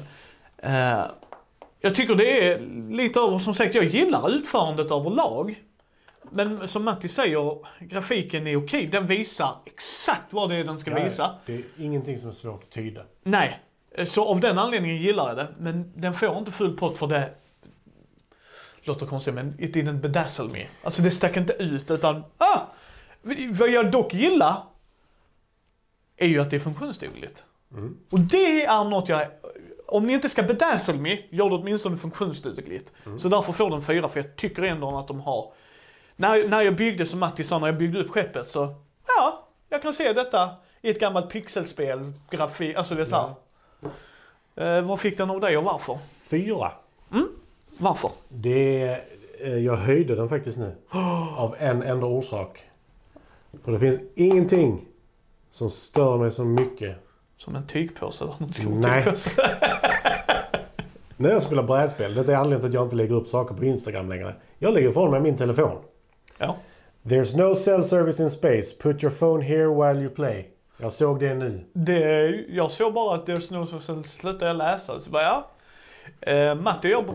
Eh, 0.58 1.02
jag 1.82 1.96
tycker 1.96 2.16
det 2.16 2.48
är 2.48 2.60
lite 2.90 3.20
över, 3.20 3.40
som 3.40 3.54
sagt 3.54 3.76
jag 3.76 3.86
gillar 3.86 4.30
utförandet 4.30 4.92
överlag. 4.92 5.56
Men 6.34 6.68
som 6.68 6.84
Matti 6.84 7.08
säger, 7.08 7.58
grafiken 7.80 8.48
är 8.48 8.56
okej. 8.56 8.88
Den 8.88 9.06
visar 9.06 9.56
exakt 9.66 10.34
vad 10.34 10.50
det 10.50 10.56
är 10.56 10.64
den 10.64 10.80
ska 10.80 10.92
Ja, 10.92 11.04
visa. 11.04 11.36
Det 11.46 11.56
är 11.56 11.64
ingenting 11.78 12.20
som 12.20 12.30
är 12.30 12.34
svårt 12.34 12.64
att 12.64 12.70
tyda. 12.70 13.02
Nej, 13.24 13.60
så 14.06 14.26
av 14.26 14.40
den 14.40 14.58
anledningen 14.60 14.98
gillar 14.98 15.28
jag 15.28 15.38
det. 15.38 15.48
Men 15.60 15.92
den 15.96 16.14
får 16.14 16.38
inte 16.38 16.52
full 16.52 16.78
pott 16.78 16.98
för 16.98 17.08
det 17.08 17.34
låter 18.84 19.06
konstigt 19.06 19.34
men 19.34 19.56
it 19.60 19.76
didn't 19.76 20.02
bedazzle 20.02 20.48
me. 20.48 20.66
Alltså 20.84 21.02
det 21.02 21.12
stack 21.12 21.38
inte 21.38 21.54
ut 21.54 21.92
utan, 21.92 22.24
ah! 22.38 22.60
Vad 23.52 23.70
jag 23.70 23.92
dock 23.92 24.14
gillar 24.14 24.64
är 26.18 26.28
ju 26.28 26.40
att 26.40 26.50
det 26.50 26.56
är 26.56 26.60
funktionsdugligt. 26.60 27.44
Mm. 27.72 27.98
Och 28.10 28.20
det 28.20 28.66
är 28.66 28.84
något 28.84 29.10
jag, 29.10 29.28
om 29.88 30.08
ni 30.08 30.14
inte 30.14 30.30
ska 30.30 30.44
bedazzle 30.44 30.94
me, 30.94 31.18
gör 31.30 31.50
det 31.50 31.56
åtminstone 31.56 31.98
funktionsdugligt. 31.98 32.94
Så 33.18 33.30
därför 33.30 33.54
får 33.54 33.70
den 33.70 33.82
fyra 33.82 34.10
för 34.10 34.20
jag 34.20 34.36
tycker 34.36 34.64
ändå 34.64 34.98
att 34.98 35.08
de 35.08 35.20
har, 35.20 35.54
när, 36.16 36.48
när 36.48 36.62
jag 36.62 36.76
byggde 36.76 37.06
som 37.06 37.20
Matti 37.20 37.44
sa, 37.44 37.60
när 37.60 37.68
jag 37.68 37.78
byggde 37.78 38.00
upp 38.00 38.10
skeppet 38.10 38.48
så, 38.48 38.76
ja, 39.08 39.48
jag 39.70 39.82
kan 39.82 39.94
se 39.94 40.14
detta 40.14 40.50
i 40.82 40.90
ett 40.90 41.00
gammalt 41.00 41.30
pixelspel, 41.30 42.14
grafik, 42.30 42.76
alltså 42.76 42.96
det 42.96 43.02
är 43.02 43.06
så 43.06 43.16
här. 43.16 43.34
Eh, 44.56 44.86
vad 44.86 45.00
fick 45.00 45.18
den 45.18 45.30
av 45.30 45.40
dig 45.40 45.58
och 45.58 45.64
varför? 45.64 45.98
Fyra. 46.22 46.72
Varför? 47.78 48.12
Det, 48.30 49.00
eh, 49.40 49.58
jag 49.58 49.78
höjde 49.78 50.16
den 50.16 50.30
faktiskt 50.30 50.58
nu. 50.58 50.76
Av 51.38 51.56
en 51.60 51.84
enda 51.84 52.06
orsak. 52.06 52.70
För 53.64 53.72
det 53.72 53.80
finns 53.80 54.00
ingenting 54.16 54.86
som 55.52 55.70
stör 55.70 56.18
mig 56.18 56.32
så 56.32 56.46
mycket 56.46 56.96
Som 57.38 57.56
en 57.56 57.68
tygpåse 57.68 58.24
eller 58.24 58.36
något 58.40 58.84
Nej. 58.84 59.06
när 61.18 61.30
jag 61.30 61.42
spelar 61.42 61.64
brädspel. 61.64 62.16
Det 62.16 62.22
är 62.22 62.36
anledningen 62.36 62.60
till 62.60 62.68
att 62.68 62.74
jag 62.74 62.86
inte 62.86 62.96
lägger 62.96 63.16
upp 63.16 63.28
saker 63.28 63.56
på 63.56 63.66
Instagram 63.66 64.10
längre. 64.10 64.36
Jag 64.60 64.74
lägger 64.74 64.90
ifrån 64.90 65.12
mig 65.12 65.22
min 65.22 65.38
telefon. 65.38 65.78
Ja. 66.38 66.56
There's 67.04 67.38
no 67.38 67.56
cell 67.56 67.84
service 67.84 68.24
in 68.24 68.30
space. 68.30 68.76
Put 68.82 69.04
your 69.04 69.14
phone 69.14 69.44
here 69.46 69.68
while 69.68 70.02
you 70.02 70.10
play. 70.10 70.50
Jag 70.78 70.94
såg 70.94 71.20
det 71.20 71.34
nu. 71.34 71.66
Det, 71.74 72.30
jag 72.50 72.72
såg 72.72 72.94
bara 72.94 73.16
att 73.16 73.28
There's 73.28 73.54
no 73.54 73.80
sen 73.82 74.04
slutade 74.04 74.46
jag 74.46 74.56
läsa. 74.56 75.00
Så 75.00 75.10
bara 75.10 75.24
ja. 75.24 75.48
Eh, 76.22 76.56
Matti 76.56 76.90
jag, 76.90 77.06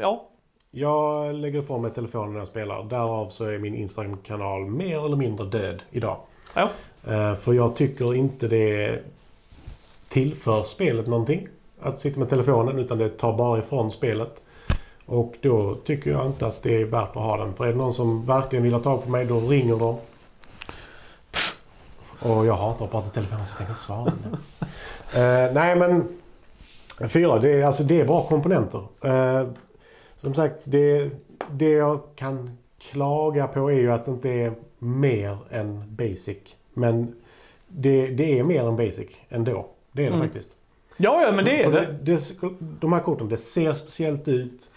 ja. 0.00 0.28
Jag 0.70 1.34
lägger 1.34 1.58
ifrån 1.58 1.82
mig 1.82 1.90
telefonen 1.90 2.32
när 2.32 2.38
jag 2.40 2.48
spelar. 2.48 2.82
Därav 2.82 3.28
så 3.28 3.44
är 3.44 3.58
min 3.58 3.74
Instagram-kanal 3.74 4.66
mer 4.66 5.04
eller 5.06 5.16
mindre 5.16 5.46
död 5.46 5.82
idag. 5.90 6.16
Ja. 6.54 6.68
Eh, 7.12 7.34
För 7.34 7.52
jag 7.52 7.76
tycker 7.76 8.14
inte 8.14 8.48
det 8.48 9.02
tillför 10.08 10.62
spelet 10.62 11.06
någonting. 11.06 11.48
Att 11.80 12.00
sitta 12.00 12.20
med 12.20 12.28
telefonen 12.28 12.78
utan 12.78 12.98
det 12.98 13.08
tar 13.08 13.32
bara 13.36 13.58
ifrån 13.58 13.90
spelet. 13.90 14.42
Och 15.06 15.34
då 15.40 15.74
tycker 15.74 16.10
jag 16.10 16.26
inte 16.26 16.46
att 16.46 16.62
det 16.62 16.80
är 16.80 16.84
värt 16.84 17.08
att 17.08 17.14
ha 17.22 17.36
den. 17.36 17.54
För 17.54 17.64
är 17.64 17.68
det 17.68 17.78
någon 17.78 17.94
som 17.94 18.26
verkligen 18.26 18.62
vill 18.62 18.72
ha 18.72 18.80
tag 18.80 19.04
på 19.04 19.10
mig 19.10 19.24
då 19.24 19.40
ringer 19.40 19.76
de. 19.76 19.96
Och 22.20 22.46
jag 22.46 22.54
hatar 22.56 22.84
att 22.84 22.90
prata 22.90 23.06
i 23.06 23.10
telefon 23.10 23.38
så 23.44 23.52
jag 23.52 23.58
tänker 23.58 23.72
inte 23.72 23.82
svara. 23.82 24.12
nu. 24.30 24.36
Eh, 25.16 25.52
nej 25.54 25.76
men 25.76 26.08
Fyra, 27.08 27.38
det 27.38 27.50
är, 27.60 27.64
alltså, 27.64 27.82
det 27.84 28.00
är 28.00 28.04
bra 28.04 28.26
komponenter. 28.28 28.82
Eh, 29.04 29.48
som 30.16 30.34
sagt, 30.34 30.62
det, 30.66 31.10
det 31.50 31.70
jag 31.70 32.00
kan 32.16 32.58
klaga 32.78 33.46
på 33.46 33.70
är 33.70 33.74
ju 33.76 33.92
att 33.92 34.04
det 34.04 34.10
inte 34.10 34.28
är 34.30 34.52
mer 34.78 35.38
än 35.50 35.96
basic. 35.96 36.38
Men 36.74 37.14
det, 37.68 38.06
det 38.06 38.38
är 38.38 38.42
mer 38.42 38.68
än 38.68 38.76
basic 38.76 39.08
ändå. 39.28 39.66
Det 39.92 40.02
är 40.02 40.06
det 40.10 40.16
Mm. 40.16 40.26
faktiskt. 40.26 40.50
Ja, 40.96 41.22
ja 41.22 41.32
men 41.32 41.44
det 41.44 41.62
är 41.62 41.70
det. 41.72 41.98
det, 42.02 42.34
De 42.80 42.92
här 42.92 43.00
korten, 43.00 43.28
det 43.28 43.36
ser 43.36 43.74
speciellt 43.74 44.28
ut. 44.28 44.70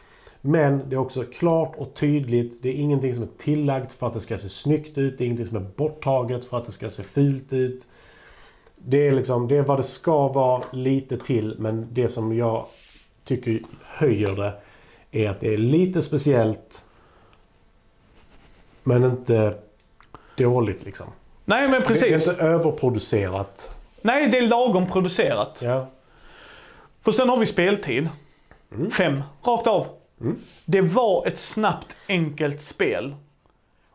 Men 0.48 0.90
det 0.90 0.96
är 0.96 1.00
också 1.00 1.24
klart 1.24 1.76
och 1.78 1.94
tydligt. 1.94 2.62
Det 2.62 2.70
är 2.70 2.74
ingenting 2.74 3.14
som 3.14 3.24
är 3.24 3.28
tillagt 3.38 3.94
för 3.94 4.08
att 4.08 4.14
det 4.14 4.22
ska 4.22 4.38
se 4.38 4.50
snyggt 4.50 4.98
ut. 4.98 5.18
Det 5.18 5.24
är 5.24 5.26
ingenting 5.26 5.46
som 5.48 5.58
är 5.58 5.70
borttaget 5.76 6.46
för 6.46 6.58
att 6.58 6.66
det 6.66 6.72
ska 6.72 6.90
se 6.90 7.04
fult 7.04 7.54
ut. 7.54 7.88
Det 8.76 9.08
är 9.08 9.12
liksom, 9.12 9.48
det 9.48 9.58
är 9.58 9.62
vad 9.62 9.80
det 9.80 9.84
ska 9.84 10.28
vara 10.28 10.64
lite 10.72 11.18
till. 11.18 11.56
Men 11.60 11.88
det 11.92 12.08
som 12.08 12.38
jag 12.38 12.66
tycker 13.24 13.62
höjer 13.84 14.36
det 14.36 14.54
är 15.12 15.30
att 15.30 15.40
det 15.40 15.54
är 15.54 15.58
lite 15.58 16.02
speciellt. 16.02 16.86
Men 18.84 19.04
inte 19.04 19.58
dåligt 20.38 20.86
liksom. 20.86 21.08
Nej 21.46 21.70
men 21.70 21.80
Det 21.82 21.88
precis. 21.88 22.28
är 22.28 22.32
inte 22.32 22.44
överproducerat. 22.44 23.76
Nej, 24.02 24.28
det 24.28 24.38
är 24.38 24.48
lagom 24.48 24.92
producerat. 24.92 25.60
Ja. 25.64 25.88
För 27.02 27.12
sen 27.12 27.30
har 27.30 27.38
vi 27.38 27.46
speltid. 27.46 28.10
Fem, 28.92 29.24
rakt 29.44 29.68
av. 29.68 29.88
Mm. 30.22 30.38
Det 30.66 30.82
var 30.82 31.28
ett 31.28 31.38
snabbt, 31.38 31.96
enkelt 32.10 32.62
spel. 32.62 33.16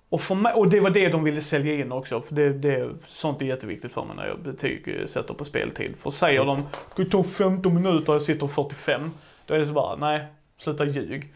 Och, 0.08 0.20
för 0.20 0.34
mig, 0.34 0.52
och 0.52 0.68
det 0.68 0.80
var 0.80 0.90
det 0.90 1.08
de 1.08 1.24
ville 1.24 1.40
sälja 1.40 1.74
in 1.74 1.92
också. 1.92 2.20
För 2.20 2.34
det, 2.34 2.52
det, 2.52 2.90
sånt 3.00 3.42
är 3.42 3.46
jätteviktigt 3.46 3.92
för 3.92 4.04
mig 4.04 4.16
när 4.16 4.26
jag 4.26 4.42
betyg 4.42 4.88
eh, 4.88 5.06
sätter 5.06 5.34
på 5.34 5.44
speltid. 5.44 5.96
För 5.96 6.10
säger 6.10 6.44
de, 6.44 6.62
det 6.96 7.04
tar 7.04 7.22
15 7.22 7.74
minuter 7.74 8.08
och 8.08 8.14
jag 8.14 8.22
sitter 8.22 8.46
45. 8.46 9.10
Då 9.46 9.54
är 9.54 9.58
det 9.58 9.66
så 9.66 9.72
bara, 9.72 9.96
nej, 9.96 10.26
sluta 10.58 10.84
ljug. 10.84 11.32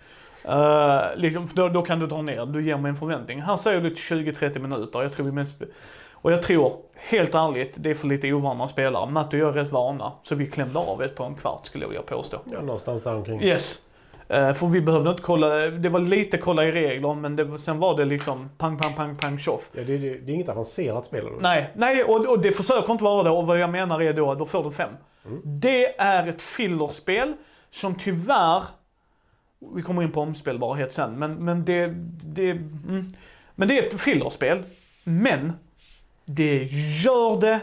Uh, 0.49 1.16
liksom, 1.16 1.47
då, 1.55 1.69
då 1.69 1.83
kan 1.83 1.99
du 1.99 2.07
dra 2.07 2.23
ner, 2.23 2.47
du 2.47 2.66
ger 2.66 2.76
mig 2.76 2.88
en 2.88 2.97
förväntning. 2.97 3.43
Här 3.43 3.57
säger 3.57 3.81
du 3.81 3.90
till 3.90 4.16
20-30 4.16 4.59
minuter. 4.59 5.02
Jag 5.02 5.12
tror 5.12 5.26
vi 5.26 5.33
mest, 5.33 5.62
och 6.12 6.33
jag 6.33 6.43
tror, 6.43 6.73
helt 6.95 7.35
ärligt, 7.35 7.75
det 7.76 7.90
är 7.90 7.95
för 7.95 8.07
lite 8.07 8.33
ovana 8.33 8.69
spelare. 8.69 9.11
Matte 9.11 9.37
och 9.37 9.43
jag 9.43 9.49
är 9.49 9.52
rätt 9.52 9.73
vana. 9.73 10.12
Så 10.23 10.35
vi 10.35 10.47
klämde 10.47 10.78
av 10.78 11.02
ett 11.02 11.14
på 11.14 11.25
en 11.25 11.35
kvart 11.35 11.66
skulle 11.66 11.85
jag 11.85 11.88
vilja 11.88 12.02
påstå. 12.02 12.40
ja, 12.52 12.61
någonstans 12.61 13.02
där 13.02 13.14
omkring. 13.14 13.43
Yes. 13.43 13.86
Eh, 14.28 14.54
för 14.54 14.66
vi 14.66 14.80
behövde 14.80 15.11
inte 15.11 15.23
kolla, 15.23 15.71
det 15.71 15.88
var 15.88 16.00
lite 16.00 16.38
kolla 16.38 16.64
i 16.64 16.73
regler 16.73 17.14
men 17.14 17.37
det, 17.37 17.59
sen 17.59 17.78
var 17.78 17.97
det 17.97 18.04
liksom 18.04 18.50
pang, 18.59 18.78
pang, 18.78 18.92
pang, 18.92 19.16
pang, 19.16 19.38
tjoff. 19.38 19.71
Ja, 19.73 19.83
det, 19.85 19.99
det, 19.99 20.18
det 20.18 20.33
är 20.33 20.35
inget 20.35 20.49
avancerat 20.49 21.06
spel. 21.06 21.26
Eller? 21.26 21.40
Nej, 21.40 21.71
nej 21.75 22.04
och, 22.04 22.26
och 22.26 22.40
det 22.40 22.52
försöker 22.52 22.92
inte 22.92 23.04
vara 23.04 23.23
det 23.23 23.30
och 23.30 23.47
vad 23.47 23.59
jag 23.59 23.71
menar 23.71 24.02
är 24.02 24.12
då, 24.12 24.35
då 24.35 24.47
får 24.47 24.64
du 24.64 24.71
fem. 24.71 24.92
Det 25.45 26.00
är 26.00 26.26
ett 26.26 26.42
fillerspel 26.42 27.35
som 27.71 27.95
tyvärr, 27.95 28.62
vi 29.75 29.83
kommer 29.83 30.02
in 30.02 30.12
på 30.12 30.21
omspelbarhet 30.21 30.92
sen, 30.92 31.18
men, 31.18 31.45
men 31.45 31.64
det, 31.64 31.87
det, 32.25 32.50
mm, 32.50 33.12
men 33.54 33.68
det 33.68 33.78
är 33.78 33.87
ett 33.87 34.00
fillerspel. 34.00 34.62
Men 35.04 35.52
det 36.25 36.62
gör 37.04 37.40
det 37.40 37.61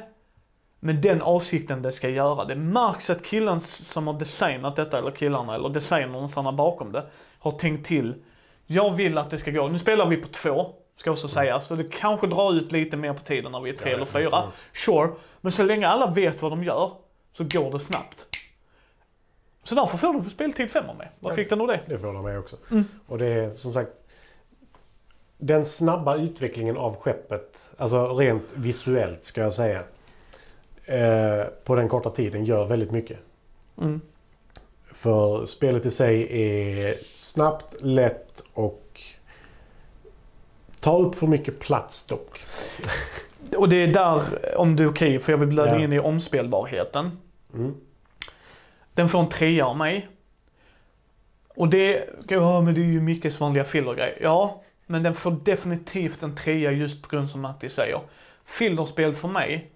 med 0.84 0.96
den 0.96 1.22
avsikten 1.22 1.82
det 1.82 1.92
ska 1.92 2.10
göra. 2.10 2.46
Det 2.46 2.56
märks 2.56 3.10
att 3.10 3.24
killen 3.24 3.60
som 3.62 4.08
har 4.08 4.14
designat 4.14 4.76
detta, 4.76 4.98
eller 4.98 5.12
killarna, 5.12 5.56
eller 5.56 5.70
designerna 5.70 6.52
bakom 6.52 6.92
det, 6.92 7.04
har 7.40 7.52
tänkt 7.52 7.88
till. 7.88 8.14
Jag 8.66 8.96
vill 8.96 9.18
att 9.18 9.30
det 9.30 9.40
ska 9.40 9.52
gå, 9.52 9.68
nu 9.68 9.80
spelar 9.80 10.06
vi 10.06 10.18
på 10.18 10.28
två, 10.28 10.72
ska 10.98 11.12
också 11.12 11.28
sägas, 11.28 11.68
så 11.68 11.76
det 11.76 11.84
kanske 11.92 12.28
drar 12.28 12.54
ut 12.54 12.72
lite 12.72 12.98
mer 12.98 13.14
på 13.14 13.24
tiden 13.24 13.52
när 13.52 13.62
vi 13.62 13.70
är 13.70 13.74
tre 13.74 13.90
Ja, 13.90 13.96
eller 13.96 14.06
fyra. 14.06 14.44
Sure, 14.74 15.10
men 15.42 15.52
så 15.52 15.64
länge 15.64 15.88
alla 15.88 16.12
vet 16.12 16.42
vad 16.42 16.52
de 16.52 16.64
gör, 16.64 16.92
så 17.34 17.44
går 17.44 17.72
det 17.72 17.80
snabbt. 17.80 18.28
Så 19.64 19.76
därför 19.76 19.98
får 19.98 20.14
du 20.14 20.30
speltid 20.30 20.72
fem 20.72 20.90
av 20.90 20.96
mig. 20.96 21.12
Vad 21.20 21.32
Ja. 21.32 21.36
fick 21.36 21.50
den 21.50 21.62
av 21.62 21.68
det? 21.68 21.80
Det 21.86 21.98
får 22.00 22.14
de 22.14 22.24
med 22.24 22.40
också. 22.40 22.56
Mm. 22.72 22.84
Och 23.08 23.18
det 23.18 23.26
är 23.28 23.56
som 23.56 23.74
sagt 23.74 23.92
den 25.38 25.66
snabba 25.66 26.16
utvecklingen 26.16 26.78
av 26.78 26.96
skeppet, 26.96 27.72
alltså 27.78 28.18
rent 28.18 28.54
visuellt 28.54 29.26
ska 29.26 29.42
jag 29.42 29.54
säga, 29.54 29.84
eh, 30.86 31.44
på 31.64 31.76
den 31.76 31.90
korta 31.90 32.10
tiden 32.10 32.46
gör 32.46 32.66
väldigt 32.66 32.92
mycket. 32.92 33.20
Mm. 33.82 34.02
För 34.92 35.46
spelet 35.46 35.86
i 35.86 35.92
sig 35.92 36.28
är 36.42 36.94
snabbt, 37.16 37.76
lätt 37.82 38.44
och 38.54 39.02
tar 40.80 41.00
upp 41.00 41.16
för 41.16 41.28
mycket 41.28 41.60
plats 41.60 42.06
dock. 42.06 42.46
Och 43.58 43.70
det 43.70 43.84
är 43.84 43.88
där, 43.88 44.22
om 44.58 44.76
du 44.76 44.84
är 44.84 44.90
okej, 44.90 45.20
för 45.20 45.32
jag 45.32 45.38
vill 45.38 45.48
blöda 45.50 45.72
Ja. 45.80 45.84
in 45.84 45.94
i 45.94 46.00
omspelbarheten. 46.00 47.12
Mm. 47.54 47.76
Den 48.94 49.10
får 49.10 49.20
en 49.20 49.30
trea 49.30 49.66
av 49.66 49.78
mig. 49.78 50.08
Och 51.56 51.68
det, 51.68 52.10
ja 52.28 52.62
men 52.62 52.74
det 52.76 52.82
är 52.82 52.86
ju 52.86 53.02
Mickes 53.02 53.40
vanliga 53.40 53.64
fillergrej. 53.64 54.18
Ja, 54.22 54.64
men 54.88 55.04
den 55.04 55.14
får 55.16 55.32
definitivt 55.44 56.24
en 56.24 56.36
trea 56.36 56.72
just 56.72 57.02
på 57.02 57.10
grund 57.10 57.30
som 57.30 57.42
Matti 57.42 57.70
säger. 57.70 58.00
Fillerspel 58.46 59.14
för 59.14 59.28
mig 59.28 59.72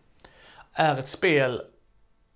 är 0.77 0.97
ett 0.97 1.07
spel 1.07 1.61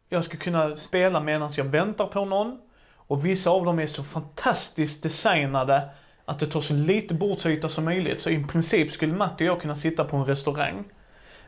jag 0.09 0.23
ska 0.23 0.37
kunna 0.37 0.77
spela 0.77 1.19
medan 1.19 1.51
jag 1.57 1.63
väntar 1.63 2.07
på 2.07 2.25
någon. 2.25 2.57
Och 2.95 3.25
vissa 3.25 3.49
av 3.49 3.65
dem 3.65 3.79
är 3.79 3.87
så 3.87 4.03
fantastiskt 4.03 5.03
designade 5.03 5.89
att 6.25 6.39
det 6.39 6.47
tar 6.47 6.61
så 6.61 6.73
lite 6.73 7.13
bordsyta 7.13 7.69
som 7.69 7.85
möjligt. 7.85 8.23
Så 8.23 8.29
i 8.29 8.43
princip 8.43 8.91
skulle 8.91 9.13
Matti 9.13 9.43
och 9.43 9.47
jag 9.47 9.61
kunna 9.61 9.75
sitta 9.75 10.05
på 10.05 10.17
en 10.17 10.25
restaurang, 10.25 10.83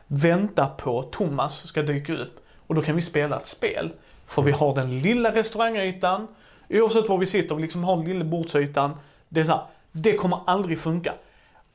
vänta 0.06 0.66
på 0.66 1.02
Thomas 1.02 1.66
ska 1.66 1.82
dyka 1.82 2.12
upp 2.12 2.46
och 2.66 2.74
då 2.74 2.82
kan 2.82 2.94
vi 2.94 3.02
spela 3.02 3.36
ett 3.36 3.46
spel. 3.46 3.92
För 4.24 4.42
vi 4.42 4.52
har 4.52 4.74
den 4.74 5.00
lilla 5.00 5.34
restaurangytan, 5.34 6.28
oavsett 6.68 7.08
var 7.08 7.18
vi 7.18 7.26
sitter, 7.26 7.54
vi 7.54 7.62
liksom 7.62 7.84
har 7.84 7.96
den 7.96 8.04
lilla 8.04 8.24
bordsytan. 8.24 8.96
Det 9.28 9.40
är 9.40 9.44
så 9.44 9.50
här, 9.50 9.62
det 9.92 10.12
kommer 10.12 10.40
aldrig 10.46 10.78
funka. 10.78 11.14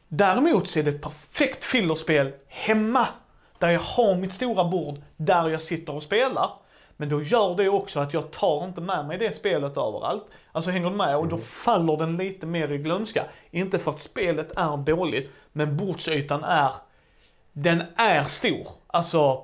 Däremot 0.07 0.67
så 0.67 0.79
är 0.79 0.83
det 0.83 0.89
ett 0.89 1.01
perfekt 1.01 1.65
fillerspel 1.65 2.31
hemma. 2.47 3.07
Där 3.60 3.70
jag 3.70 3.80
har 3.80 4.16
mitt 4.16 4.34
stora 4.34 4.63
bord, 4.66 4.96
där 5.18 5.50
jag 5.50 5.62
sitter 5.62 5.96
och 5.96 6.04
spelar. 6.04 6.50
Men 6.98 7.10
då 7.10 7.22
gör 7.22 7.56
det 7.56 7.70
också 7.70 8.00
att 8.00 8.13
jag 8.13 8.32
tar 8.32 8.63
inte 8.66 8.82
med 8.82 9.06
mig 9.06 9.18
det 9.18 9.32
spelet 9.36 9.78
överallt. 9.78 10.24
Alltså 10.51 10.72
hänger 10.72 10.89
du 10.89 10.96
med? 10.96 11.18
Och 11.18 11.28
då 11.28 11.38
faller 11.38 11.98
den 11.98 12.18
lite 12.18 12.46
mer 12.46 12.72
i 12.72 12.78
glömska. 12.78 13.24
Inte 13.51 13.80
för 13.80 13.92
att 13.92 14.00
spelet 14.00 14.51
är 14.58 14.78
dåligt, 14.78 15.32
men 15.51 15.78
bordsytan 15.78 16.44
är, 16.44 16.72
den 17.54 17.84
är 17.96 18.24
stor. 18.24 18.68
Alltså, 18.88 19.42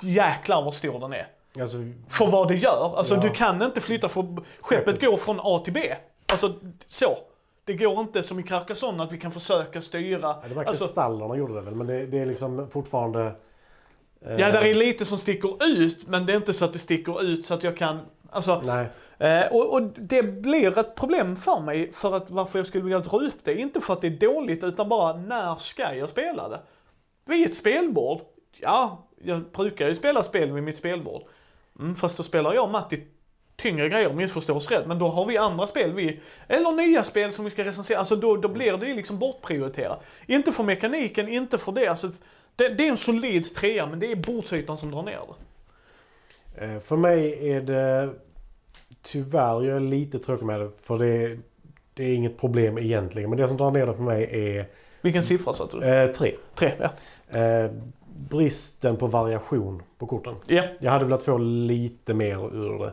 jäklar 0.00 0.62
vad 0.62 0.74
stor 0.74 1.00
den 1.00 1.12
är. 1.12 1.26
Alltså, 1.60 1.76
För 2.08 2.26
vad 2.26 2.48
det 2.48 2.56
gör. 2.56 2.94
Alltså 2.96 3.14
Ja. 3.14 3.20
du 3.20 3.30
kan 3.30 3.62
inte 3.62 3.80
flytta, 3.80 4.08
för 4.08 4.26
skeppet 4.60 5.00
går 5.00 5.16
från 5.16 5.40
A 5.42 5.58
till 5.64 5.72
B. 5.72 5.94
Alltså 6.32 6.54
så. 6.88 7.16
Det 7.64 7.74
går 7.74 8.00
inte 8.00 8.22
som 8.22 8.40
i 8.40 8.42
Carcassonne 8.42 9.02
att 9.02 9.12
vi 9.12 9.18
kan 9.18 9.32
försöka 9.32 9.82
styra. 9.82 10.20
ja, 10.20 10.42
det 10.48 10.54
var 10.54 10.64
Alltså, 10.64 10.84
kristallerna 10.84 11.36
gjorde 11.36 11.54
det 11.54 11.60
väl, 11.60 11.74
men 11.74 11.86
det, 11.86 12.06
det 12.06 12.18
är 12.18 12.26
liksom 12.26 12.68
fortfarande... 12.70 13.32
eh, 14.20 14.36
ja, 14.38 14.50
där 14.50 14.62
är 14.62 14.74
lite 14.74 15.04
som 15.04 15.18
sticker 15.18 15.64
ut, 15.64 16.08
men 16.08 16.26
det 16.26 16.32
är 16.32 16.36
inte 16.36 16.52
så 16.52 16.64
att 16.64 16.72
det 16.72 16.78
sticker 16.78 17.22
ut 17.22 17.46
så 17.46 17.54
att 17.54 17.64
jag 17.64 17.76
kan, 17.76 18.00
alltså. 18.30 18.62
Nej, 18.64 18.86
Eh, 19.18 19.46
och, 19.46 19.72
och 19.74 19.82
det 19.82 20.22
blir 20.22 20.78
ett 20.78 20.94
problem 20.94 21.36
för 21.36 21.60
mig 21.60 21.92
för 21.92 22.16
att 22.16 22.30
varför 22.30 22.58
jag 22.58 22.66
skulle 22.66 22.84
vilja 22.84 23.00
dra 23.00 23.16
upp 23.16 23.44
det. 23.44 23.54
Inte 23.54 23.80
för 23.80 23.92
att 23.92 24.00
det 24.00 24.06
är 24.06 24.10
dåligt 24.10 24.64
utan 24.64 24.88
bara 24.88 25.16
när 25.16 25.56
ska 25.56 25.94
jag 25.94 26.08
spela 26.08 26.48
det? 26.48 26.60
Vid 27.24 27.46
ett 27.46 27.56
spelbord? 27.56 28.20
Ja, 28.58 29.08
jag 29.24 29.42
brukar 29.42 29.88
ju 29.88 29.94
spela 29.94 30.22
spel 30.22 30.52
vid 30.52 30.62
mitt 30.62 30.76
spelbord. 30.76 31.22
Mm, 31.78 31.94
fast 31.94 32.16
då 32.16 32.22
spelar 32.22 32.54
jag 32.54 32.64
och 32.64 32.70
Matti 32.70 33.06
tyngre 33.56 33.88
grejer, 33.88 34.12
missförstås 34.12 34.70
rätt. 34.70 34.86
Men 34.86 34.98
då 34.98 35.08
har 35.08 35.26
vi 35.26 35.38
andra 35.38 35.66
spel, 35.66 35.92
vi, 35.92 36.20
eller 36.48 36.72
nya 36.72 37.04
spel 37.04 37.32
som 37.32 37.44
vi 37.44 37.50
ska 37.50 37.64
recensera. 37.64 37.98
Alltså 37.98 38.16
då, 38.16 38.36
då 38.36 38.48
blir 38.48 38.76
det 38.76 38.86
ju 38.86 38.94
liksom 38.94 39.18
bortprioriterat. 39.18 40.06
Inte 40.26 40.52
för 40.52 40.62
mekaniken, 40.62 41.28
inte 41.28 41.58
för 41.58 41.72
det. 41.72 41.86
Alltså, 41.86 42.10
det, 42.56 42.68
det 42.68 42.86
är 42.86 42.90
en 42.90 42.96
solid 42.96 43.54
trea, 43.54 43.86
men 43.86 43.98
det 43.98 44.12
är 44.12 44.16
bordsytan 44.16 44.78
som 44.78 44.90
drar 44.90 45.02
ner 45.02 45.18
det. 45.28 46.64
Eh, 46.64 46.80
För 46.80 46.96
mig 46.96 47.50
är 47.50 47.60
det 47.60 48.10
tyvärr, 49.02 49.62
jag 49.64 49.76
är 49.76 49.80
lite 49.80 50.18
tråkig 50.18 50.44
med 50.46 50.60
det 50.60 50.70
för 50.82 50.98
det, 50.98 51.38
det 51.94 52.04
är 52.04 52.14
inget 52.14 52.38
problem 52.40 52.78
egentligen. 52.78 53.30
Men 53.30 53.38
det 53.38 53.48
som 53.48 53.56
drar 53.56 53.70
ner 53.70 53.86
det 53.86 53.94
för 53.94 54.02
mig 54.02 54.28
är 54.56 54.66
Vilken 55.00 55.24
siffra 55.24 55.52
satte 55.52 55.76
du? 55.76 55.84
eh, 55.86 56.10
tre. 56.10 56.34
Tre, 56.54 56.72
ja. 56.78 56.90
Eh, 57.40 57.70
bristen 58.18 58.96
på 58.96 59.06
variation 59.06 59.82
på 59.98 60.06
korten. 60.06 60.34
Ja, 60.46 60.62
Jag 60.80 60.90
hade 60.90 61.04
velat 61.04 61.22
få 61.22 61.38
lite 61.38 62.14
mer 62.14 62.54
ur 62.54 62.78
det. 62.78 62.92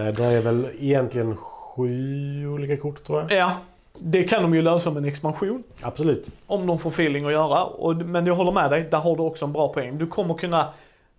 Eh, 0.00 0.06
det 0.14 0.24
är 0.24 0.42
väl 0.42 0.68
egentligen 0.78 1.36
sju 1.36 2.46
olika 2.48 2.76
kort 2.76 3.04
tror 3.04 3.20
jag. 3.20 3.30
Ja, 3.32 3.56
det 3.98 4.24
kan 4.24 4.42
de 4.42 4.54
ju 4.54 4.62
lösa 4.62 4.90
med 4.90 5.02
en 5.02 5.08
expansion. 5.08 5.62
Absolut. 5.82 6.30
Om 6.46 6.66
de 6.66 6.78
får 6.78 6.90
feeling 6.90 7.24
att 7.24 7.32
göra. 7.32 7.64
Och, 7.64 7.96
men 7.96 8.26
jag 8.26 8.34
håller 8.34 8.52
med 8.52 8.70
dig, 8.70 8.82
där 8.90 8.98
har 8.98 9.16
du 9.16 9.22
också 9.22 9.44
en 9.44 9.52
bra 9.52 9.72
poäng. 9.72 9.98
Du 9.98 10.06
kommer 10.06 10.34
kunna 10.34 10.72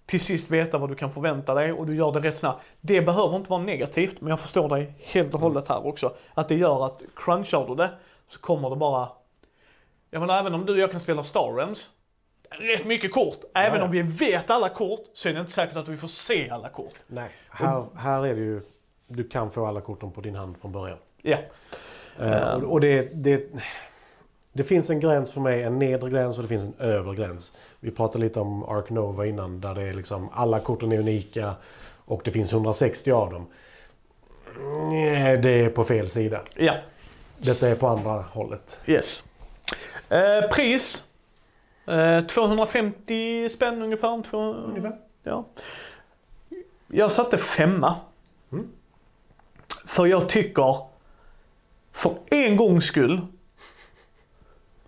till 0.06 0.20
sist 0.20 0.52
veta 0.52 0.78
vad 0.78 0.90
du 0.90 0.96
kan 0.96 1.12
förvänta 1.12 1.54
dig 1.54 1.72
och 1.74 1.88
du 1.88 1.96
gör 1.96 2.12
det 2.12 2.20
rätt 2.20 2.38
snabbt. 2.38 2.64
Det 2.82 3.02
behöver 3.02 3.36
inte 3.36 3.50
vara 3.50 3.62
negativt, 3.62 4.22
men 4.22 4.30
jag 4.30 4.40
förstår 4.40 4.70
dig 4.70 4.94
helt 5.00 5.34
och 5.34 5.40
hållet 5.40 5.68
här 5.68 5.86
också. 5.88 6.14
Att 6.34 6.50
det 6.50 6.56
gör 6.56 6.86
att 6.86 7.02
crunchar 7.16 7.68
du 7.68 7.76
det 7.76 7.90
så 8.28 8.40
kommer 8.40 8.70
det 8.70 8.76
bara... 8.76 9.10
Jag 10.12 10.20
menar 10.20 10.40
även 10.40 10.54
om 10.54 10.66
du 10.66 10.74
och 10.74 10.80
jag 10.80 10.92
kan 10.92 11.00
spela 11.00 11.24
Star 11.24 11.54
Realms, 11.56 11.90
rätt 12.50 12.86
mycket 12.86 13.14
kort. 13.14 13.40
Även 13.54 13.80
Ja. 13.80 13.86
om 13.86 13.92
vi 13.92 14.02
vet 14.02 14.50
alla 14.50 14.70
kort 14.70 15.00
så 15.14 15.30
är 15.30 15.34
det 15.34 15.40
inte 15.40 15.52
säkert 15.52 15.76
att 15.78 15.88
vi 15.88 15.98
får 15.98 16.08
se 16.08 16.50
alla 16.50 16.70
kort. 16.70 16.94
Nej. 17.08 17.30
Här, 17.50 17.86
här 17.96 18.26
är 18.26 18.34
det 18.36 18.42
ju, 18.42 18.62
du 19.08 19.28
kan 19.30 19.52
få 19.52 19.66
alla 19.66 19.82
korten 19.82 20.12
på 20.12 20.22
din 20.22 20.36
hand 20.36 20.56
från 20.62 20.72
början. 20.72 20.98
Ja, 21.22 21.38
Eh, 22.20 22.54
och 22.56 22.72
och 22.72 22.82
det, 22.82 23.10
det, 23.14 23.44
det 24.54 24.64
finns 24.64 24.90
en 24.90 25.00
gräns 25.00 25.32
för 25.32 25.42
mig, 25.42 25.64
en 25.64 25.80
nedre 25.80 26.10
gräns 26.10 26.38
och 26.38 26.44
det 26.44 26.50
finns 26.50 26.64
en 26.64 26.76
övre 26.80 27.16
gräns. 27.16 27.58
Vi 27.80 27.92
pratade 27.92 28.24
lite 28.24 28.40
om 28.40 28.64
Ark 28.64 28.90
Nova 28.90 29.26
innan 29.26 29.62
där 29.62 29.76
det 29.76 29.82
är 29.82 29.94
liksom 29.94 30.30
alla 30.34 30.60
korten 30.60 30.92
är 30.92 31.00
unika 31.00 31.56
och 32.06 32.22
det 32.24 32.32
finns 32.32 32.52
160 32.54 33.12
av 33.12 33.32
dem. 33.34 33.48
Nej, 34.90 35.38
det 35.38 35.50
är 35.50 35.70
på 35.70 35.84
fel 35.84 36.10
sida. 36.10 36.42
ja. 36.56 36.74
Detta 37.38 37.68
är 37.68 37.76
på 37.76 37.88
andra 37.88 38.22
hållet. 38.22 38.78
Yes. 38.86 39.24
Eh, 40.10 40.50
pris. 40.52 41.08
Eh, 41.88 42.20
250 42.26 43.50
spänn 43.50 43.82
ungefär. 43.82 44.24
Två, 44.30 44.38
Ungefär. 44.54 44.98
Ja. 45.24 45.46
Jag 46.88 47.12
satte 47.12 47.38
femma. 47.38 47.96
Mm. 48.52 48.68
För 49.86 50.06
jag 50.06 50.30
tycker, 50.30 50.78
för 51.94 52.14
en 52.32 52.58
gångs 52.58 52.86
skull, 52.86 53.22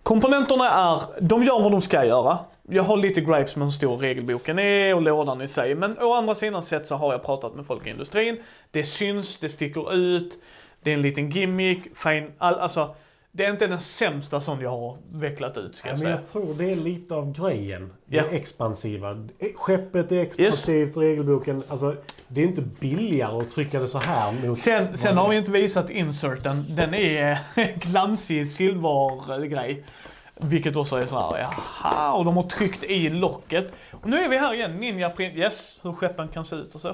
komponenterna 0.02 0.70
är, 0.70 1.02
de 1.20 1.44
gör 1.44 1.62
vad 1.62 1.72
de 1.72 1.80
ska 1.80 2.04
göra. 2.04 2.38
Jag 2.68 2.82
har 2.82 2.96
lite 2.96 3.20
gripes 3.20 3.56
med 3.56 3.66
hur 3.66 3.72
stor 3.72 3.96
regelboken 3.96 4.58
är 4.58 4.94
och 4.94 5.02
lådan 5.02 5.42
i 5.42 5.48
sig. 5.48 5.74
Men 5.74 5.98
å 5.98 6.12
andra 6.12 6.34
sidan 6.34 6.62
sett 6.62 6.86
så 6.86 6.94
har 6.94 7.12
jag 7.12 7.24
pratat 7.24 7.54
med 7.54 7.66
folk 7.66 7.86
i 7.86 7.90
industrin. 7.90 8.38
Det 8.70 8.84
syns, 8.84 9.40
det 9.40 9.48
sticker 9.48 9.94
ut, 9.94 10.42
det 10.82 10.90
är 10.90 10.94
en 10.94 11.02
liten 11.02 11.30
gimmick, 11.30 11.96
fine, 11.96 12.32
all, 12.38 12.54
alltså 12.54 12.94
det 13.36 13.44
är 13.44 13.50
inte 13.50 13.66
den 13.66 13.80
sämsta 13.80 14.40
som 14.40 14.60
jag 14.60 14.70
har 14.70 14.96
vecklat 15.12 15.56
ut 15.58 15.76
ska 15.76 15.88
Ja, 15.88 15.92
jag 15.92 15.98
men 15.98 16.02
säga. 16.02 16.14
jag 16.16 16.26
tror 16.26 16.54
det 16.54 16.70
är 16.70 16.76
lite 16.76 17.14
av 17.14 17.32
grejen. 17.32 17.92
Det 18.06 18.16
Ja. 18.16 18.22
expansiva. 18.30 19.28
Skeppet 19.56 20.12
är 20.12 20.20
expansivt, 20.22 20.96
regelboken. 20.96 21.62
Alltså, 21.68 21.96
det 22.28 22.40
är 22.42 22.46
inte 22.46 22.62
billigare 22.62 23.40
att 23.42 23.50
trycka 23.50 23.80
det 23.80 23.88
så 23.88 23.98
här 23.98 24.46
mot... 24.46 24.58
Sen, 24.58 24.96
sen 24.98 25.16
har 25.16 25.28
vi 25.28 25.36
inte 25.36 25.50
visat 25.50 25.90
inserten. 25.90 26.64
Den 26.68 26.94
är 26.94 27.38
glansig 27.80 28.48
silvergrej. 28.50 29.84
Vilket 30.34 30.76
också 30.76 30.96
är 30.96 31.06
så 31.06 31.20
här, 31.20 31.38
jaha, 31.38 32.12
och 32.12 32.24
de 32.24 32.36
har 32.36 32.42
tryckt 32.42 32.84
i 32.84 33.10
locket. 33.10 33.72
Och 33.90 34.08
nu 34.08 34.16
är 34.16 34.28
vi 34.28 34.38
här 34.38 34.54
igen, 34.54 34.76
Ninja 34.76 35.10
Print, 35.10 35.36
yes, 35.36 35.78
hur 35.82 35.92
skeppen 35.92 36.28
kan 36.28 36.44
se 36.44 36.56
ut 36.56 36.74
och 36.74 36.80
så. 36.80 36.88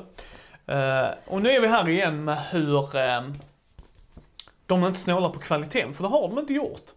Eh, 0.67 1.09
och 1.27 1.43
nu 1.43 1.51
är 1.51 1.61
vi 1.61 1.67
här 1.69 1.89
igen 1.89 2.25
med 2.25 2.37
hur 2.51 2.97
eh, 2.97 3.21
de 4.73 4.85
inte 4.85 5.01
snålar 5.01 5.29
på 5.29 5.39
kvaliteten, 5.39 5.95
för 5.95 6.03
det 6.03 6.09
har 6.09 6.29
de 6.29 6.39
inte 6.39 6.53
gjort. 6.53 6.91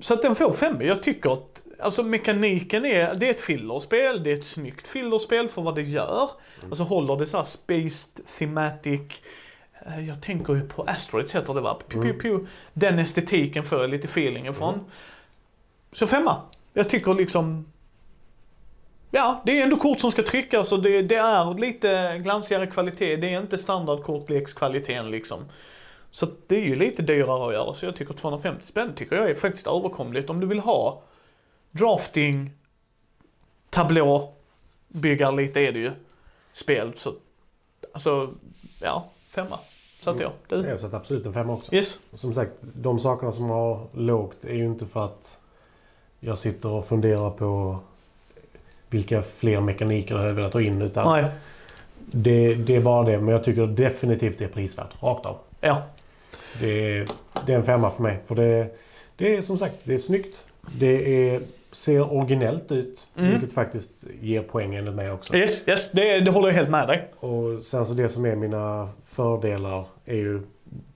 Så 0.00 0.14
att 0.14 0.22
den 0.22 0.34
får 0.34 0.52
fem. 0.52 0.82
Jag 0.82 1.02
tycker 1.02 1.32
att 1.32 1.64
alltså 1.80 2.02
mekaniken 2.02 2.84
är, 2.84 3.14
det 3.14 3.26
är 3.26 3.30
ett 3.30 3.40
fillerspel, 3.40 4.22
det 4.22 4.32
är 4.32 4.36
ett 4.36 4.46
snyggt 4.46 4.88
fillerspel 4.88 5.48
för 5.48 5.62
vad 5.62 5.74
det 5.74 5.82
gör. 5.82 6.30
Alltså 6.64 6.82
håller 6.82 7.16
det 7.16 7.26
så 7.26 7.36
här 7.36 7.44
spaced, 7.44 8.26
thematic, 8.38 9.00
eh, 9.86 10.08
jag 10.08 10.22
tänker 10.22 10.54
ju 10.54 10.68
på 10.68 10.82
Asteroids 10.82 11.34
heter 11.34 11.54
det 11.54 11.60
va? 11.60 11.78
Pew, 11.88 12.12
pew, 12.12 12.22
pew. 12.22 12.50
Den 12.72 12.98
estetiken 12.98 13.64
får 13.64 13.80
jag 13.80 13.90
lite 13.90 14.08
feeling 14.08 14.46
ifrån. 14.46 14.84
Så 15.92 16.06
femma. 16.06 16.40
Jag 16.72 16.88
tycker 16.88 17.14
liksom 17.14 17.64
Ja, 19.14 19.42
det 19.46 19.58
är 19.58 19.62
ändå 19.62 19.76
kort 19.76 20.00
som 20.00 20.12
ska 20.12 20.22
tryckas 20.22 20.72
och 20.72 20.82
det, 20.82 21.02
det 21.02 21.14
är 21.14 21.58
lite 21.58 22.18
glansigare 22.18 22.66
kvalitet. 22.66 23.16
Det 23.16 23.34
är 23.34 23.40
inte 23.40 23.58
standardkortlekskvaliteten 23.58 25.10
liksom. 25.10 25.44
Så 26.12 26.26
det 26.46 26.56
är 26.56 26.64
ju 26.64 26.76
lite 26.76 27.02
dyrare 27.02 27.46
att 27.46 27.52
göra 27.52 27.74
så 27.74 27.86
jag 27.86 27.96
tycker 27.96 28.14
250 28.14 28.66
spänn 28.66 28.94
tycker 28.94 29.16
jag 29.16 29.30
är 29.30 29.34
faktiskt 29.34 29.66
överkomligt 29.66 30.30
om 30.30 30.40
du 30.40 30.46
vill 30.46 30.60
ha 30.60 31.02
drafting, 31.70 32.50
tablå, 33.70 34.32
byggar 34.88 35.32
lite 35.32 35.60
är 35.60 35.72
det 35.72 35.78
ju, 35.78 35.90
spel 36.52 36.92
så 36.96 37.14
alltså 37.92 38.30
ja, 38.80 39.10
femma 39.28 39.58
satte 40.02 40.22
jag. 40.22 40.32
Du? 40.48 40.68
Jag 40.68 40.80
sätter 40.80 40.96
absolut 40.96 41.26
en 41.26 41.32
femma 41.32 41.52
också. 41.52 41.74
Yes. 41.74 42.00
Som 42.14 42.34
sagt, 42.34 42.52
de 42.60 42.98
sakerna 42.98 43.32
som 43.32 43.50
har 43.50 43.86
lågt 43.92 44.44
är 44.44 44.54
ju 44.54 44.64
inte 44.64 44.86
för 44.86 45.04
att 45.04 45.40
jag 46.20 46.38
sitter 46.38 46.68
och 46.68 46.86
funderar 46.86 47.30
på 47.30 47.78
vilka 48.88 49.22
fler 49.22 49.60
mekaniker 49.60 50.14
jag 50.14 50.22
hade 50.22 50.32
velat 50.32 50.52
ta 50.52 50.60
in. 50.60 50.82
Utan 50.82 51.12
Nej. 51.12 51.30
det, 51.96 52.54
det 52.54 52.76
är 52.76 52.80
bara 52.80 53.04
det. 53.04 53.18
Men 53.18 53.28
jag 53.28 53.44
tycker 53.44 53.66
definitivt 53.66 54.38
det 54.38 54.44
är 54.44 54.48
prisvärt. 54.48 55.02
Rakt 55.02 55.26
av. 55.26 55.38
Ja. 55.60 55.82
Det 56.60 56.96
är, 56.98 57.06
det 57.46 57.52
är 57.52 57.56
en 57.56 57.64
femma 57.64 57.90
för 57.90 58.02
mig. 58.02 58.18
För 58.26 58.34
det, 58.34 58.66
det 59.16 59.36
är 59.36 59.42
som 59.42 59.58
sagt, 59.58 59.74
det 59.84 59.94
är 59.94 59.98
snyggt. 59.98 60.44
Det 60.78 61.28
är, 61.30 61.40
ser 61.72 62.12
originellt 62.12 62.72
ut. 62.72 63.06
Mm. 63.16 63.30
Vilket 63.30 63.52
faktiskt 63.52 64.04
ger 64.20 64.42
poäng 64.42 64.74
enligt 64.74 64.94
mig 64.94 65.10
också. 65.10 65.36
Yes, 65.36 65.68
yes, 65.68 65.90
det, 65.92 66.20
det 66.20 66.30
håller 66.30 66.48
jag 66.48 66.54
helt 66.54 66.70
med 66.70 66.88
dig. 66.88 67.08
Och 67.20 67.62
sen 67.62 67.86
så 67.86 67.94
det 67.94 68.08
som 68.08 68.24
är 68.26 68.36
mina 68.36 68.88
fördelar 69.06 69.84
är 70.04 70.14
ju 70.16 70.42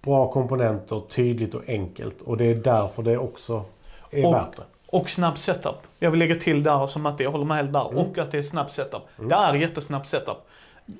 bra 0.02 0.32
komponenter, 0.32 1.02
tydligt 1.10 1.54
och 1.54 1.62
enkelt. 1.68 2.22
Och 2.22 2.36
det 2.36 2.44
är 2.44 2.54
därför 2.54 3.02
det 3.02 3.18
också 3.18 3.64
är 4.10 4.26
Och- 4.26 4.34
värt 4.34 4.56
det. 4.56 4.62
Och 4.88 5.10
snabb 5.10 5.38
setup. 5.38 5.74
Jag 5.98 6.10
vill 6.10 6.20
lägga 6.20 6.34
till 6.34 6.62
där 6.62 6.86
som 6.86 7.06
att 7.06 7.20
jag 7.20 7.30
håller 7.30 7.44
med 7.44 7.56
helt 7.56 7.72
där. 7.72 7.90
Mm. 7.90 7.98
Och 7.98 8.18
att 8.18 8.30
det 8.32 8.38
är 8.38 8.42
snabb 8.42 8.70
setup. 8.70 9.02
Det 9.16 9.34
är 9.34 9.54
jättesnabb 9.54 10.06
setup. 10.06 10.36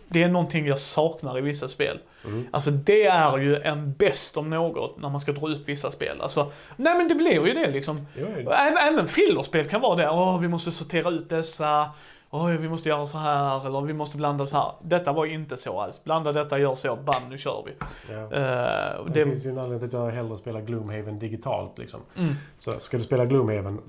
Det 0.09 0.22
är 0.22 0.29
någonting 0.29 0.66
jag 0.66 0.79
saknar 0.79 1.38
i 1.38 1.40
vissa 1.40 1.68
spel. 1.68 1.99
Mm. 2.25 2.46
Alltså 2.51 2.70
det 2.70 3.07
är 3.07 3.38
ju 3.38 3.57
en 3.57 3.92
bäst 3.92 4.37
om 4.37 4.51
något 4.51 5.01
när 5.01 5.09
man 5.09 5.20
ska 5.20 5.33
dra 5.33 5.49
ut 5.49 5.62
vissa 5.68 5.90
spel. 5.90 6.20
Alltså, 6.20 6.53
nej 6.77 6.99
men 6.99 7.09
det 7.09 7.14
blir 7.14 7.46
ju 7.46 7.55
det 7.55 7.70
liksom. 7.70 8.07
Jo, 8.16 8.27
jo. 8.38 8.51
Även, 8.51 8.79
även 8.79 9.09
fillerspel 9.09 9.68
kan 9.68 9.81
vara 9.81 9.96
det. 9.96 10.11
Åh, 10.11 10.40
vi 10.40 10.49
måste 10.49 10.72
sortera 10.72 11.11
ut 11.11 11.29
dessa. 11.31 11.90
Åh, 12.31 12.46
vi 12.46 12.68
måste 12.68 12.88
göra 12.88 13.07
så 13.07 13.18
här. 13.18 13.66
Eller 13.66 13.81
vi 13.81 13.92
måste 13.92 14.16
blanda 14.16 14.46
så 14.46 14.57
här. 14.57 14.72
Detta 14.83 15.12
var 15.12 15.27
inte 15.27 15.57
så 15.57 15.81
alls. 15.81 16.05
Blanda 16.05 16.33
detta, 16.33 16.59
gör 16.59 16.75
så. 16.75 16.96
Bam, 16.96 17.31
nu 17.31 17.38
kör 17.38 17.64
vi. 17.66 17.72
Ja. 18.14 18.22
Eh, 18.22 19.05
Det, 19.07 19.25
det, 19.25 19.25
finns 19.25 19.46
ju 19.46 19.51
en 19.51 19.59
anledning 19.59 19.88
till 19.88 19.99
att 19.99 20.05
jag 20.05 20.11
hellre 20.11 20.37
spelar 20.37 20.61
Gloomhaven 20.61 21.18
digitalt. 21.18 21.79
Liksom. 21.79 22.01
mm, 22.16 22.35
Så 22.59 22.81
ska 22.81 22.96
du 22.96 23.03
spela 23.03 23.27
Gloomhaven, 23.27 23.81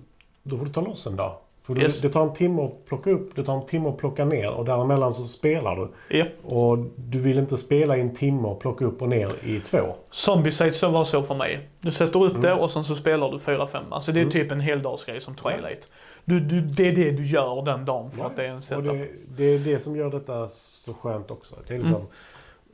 då 0.43 0.57
får 0.57 0.65
du 0.65 0.71
ta 0.71 0.81
loss 0.81 1.07
en 1.07 1.15
dag. 1.15 1.37
För 1.67 1.75
du, 1.75 1.81
Yes. 1.81 2.01
Det 2.01 2.09
tar 2.09 2.23
en 2.23 2.33
timme 2.33 2.61
att 2.61 2.85
plocka 2.85 3.09
upp, 3.09 3.35
det 3.35 3.43
tar 3.43 3.55
en 3.55 3.65
timme 3.65 3.89
att 3.89 3.97
plocka 3.97 4.25
ner 4.25 4.49
och 4.49 4.65
däremellan 4.65 5.13
så 5.13 5.23
spelar 5.23 5.75
du. 5.75 6.17
ja. 6.17 6.25
Och 6.43 6.77
du 6.95 7.19
vill 7.19 7.37
inte 7.37 7.57
spela 7.57 7.97
i 7.97 8.01
en 8.01 8.15
timme 8.15 8.47
och 8.47 8.59
plocka 8.59 8.85
upp 8.85 9.01
och 9.01 9.09
ner 9.09 9.31
i 9.43 9.59
två. 9.59 9.95
Zombicide 10.11 10.73
så 10.73 10.89
var 10.89 11.03
så 11.05 11.23
för 11.23 11.35
mig. 11.35 11.69
Du 11.81 11.91
sätter 11.91 12.25
ut 12.27 12.41
det 12.41 12.49
Mm. 12.51 12.59
och 12.63 12.71
sen 12.71 12.83
så 12.83 12.95
spelar 12.95 13.31
du 13.31 13.37
4-5. 13.39 13.83
Alltså 13.89 14.11
det 14.11 14.19
är 14.19 14.21
Mm. 14.21 14.31
typ 14.31 14.51
en 14.51 14.59
heldagsgrej 14.59 15.21
som 15.21 15.35
Twilight. 15.35 15.91
Du, 16.25 16.39
du, 16.39 16.61
det 16.61 16.87
är 16.87 16.95
det 16.95 17.11
du 17.11 17.25
gör 17.25 17.61
den 17.65 17.85
dagen 17.85 18.11
för 18.11 18.25
att 18.25 18.35
det 18.35 18.45
är 18.45 18.49
en 18.49 18.57
Och 18.57 18.63
setup. 18.63 18.85
det, 18.85 19.07
det 19.37 19.43
är 19.55 19.59
det 19.59 19.79
som 19.79 19.95
gör 19.95 20.09
detta 20.11 20.47
så 20.47 20.93
skönt 20.93 21.31
också. 21.31 21.55
Det 21.67 21.73
är, 21.73 21.77
liksom, 21.77 21.95
Mm. 21.95 22.07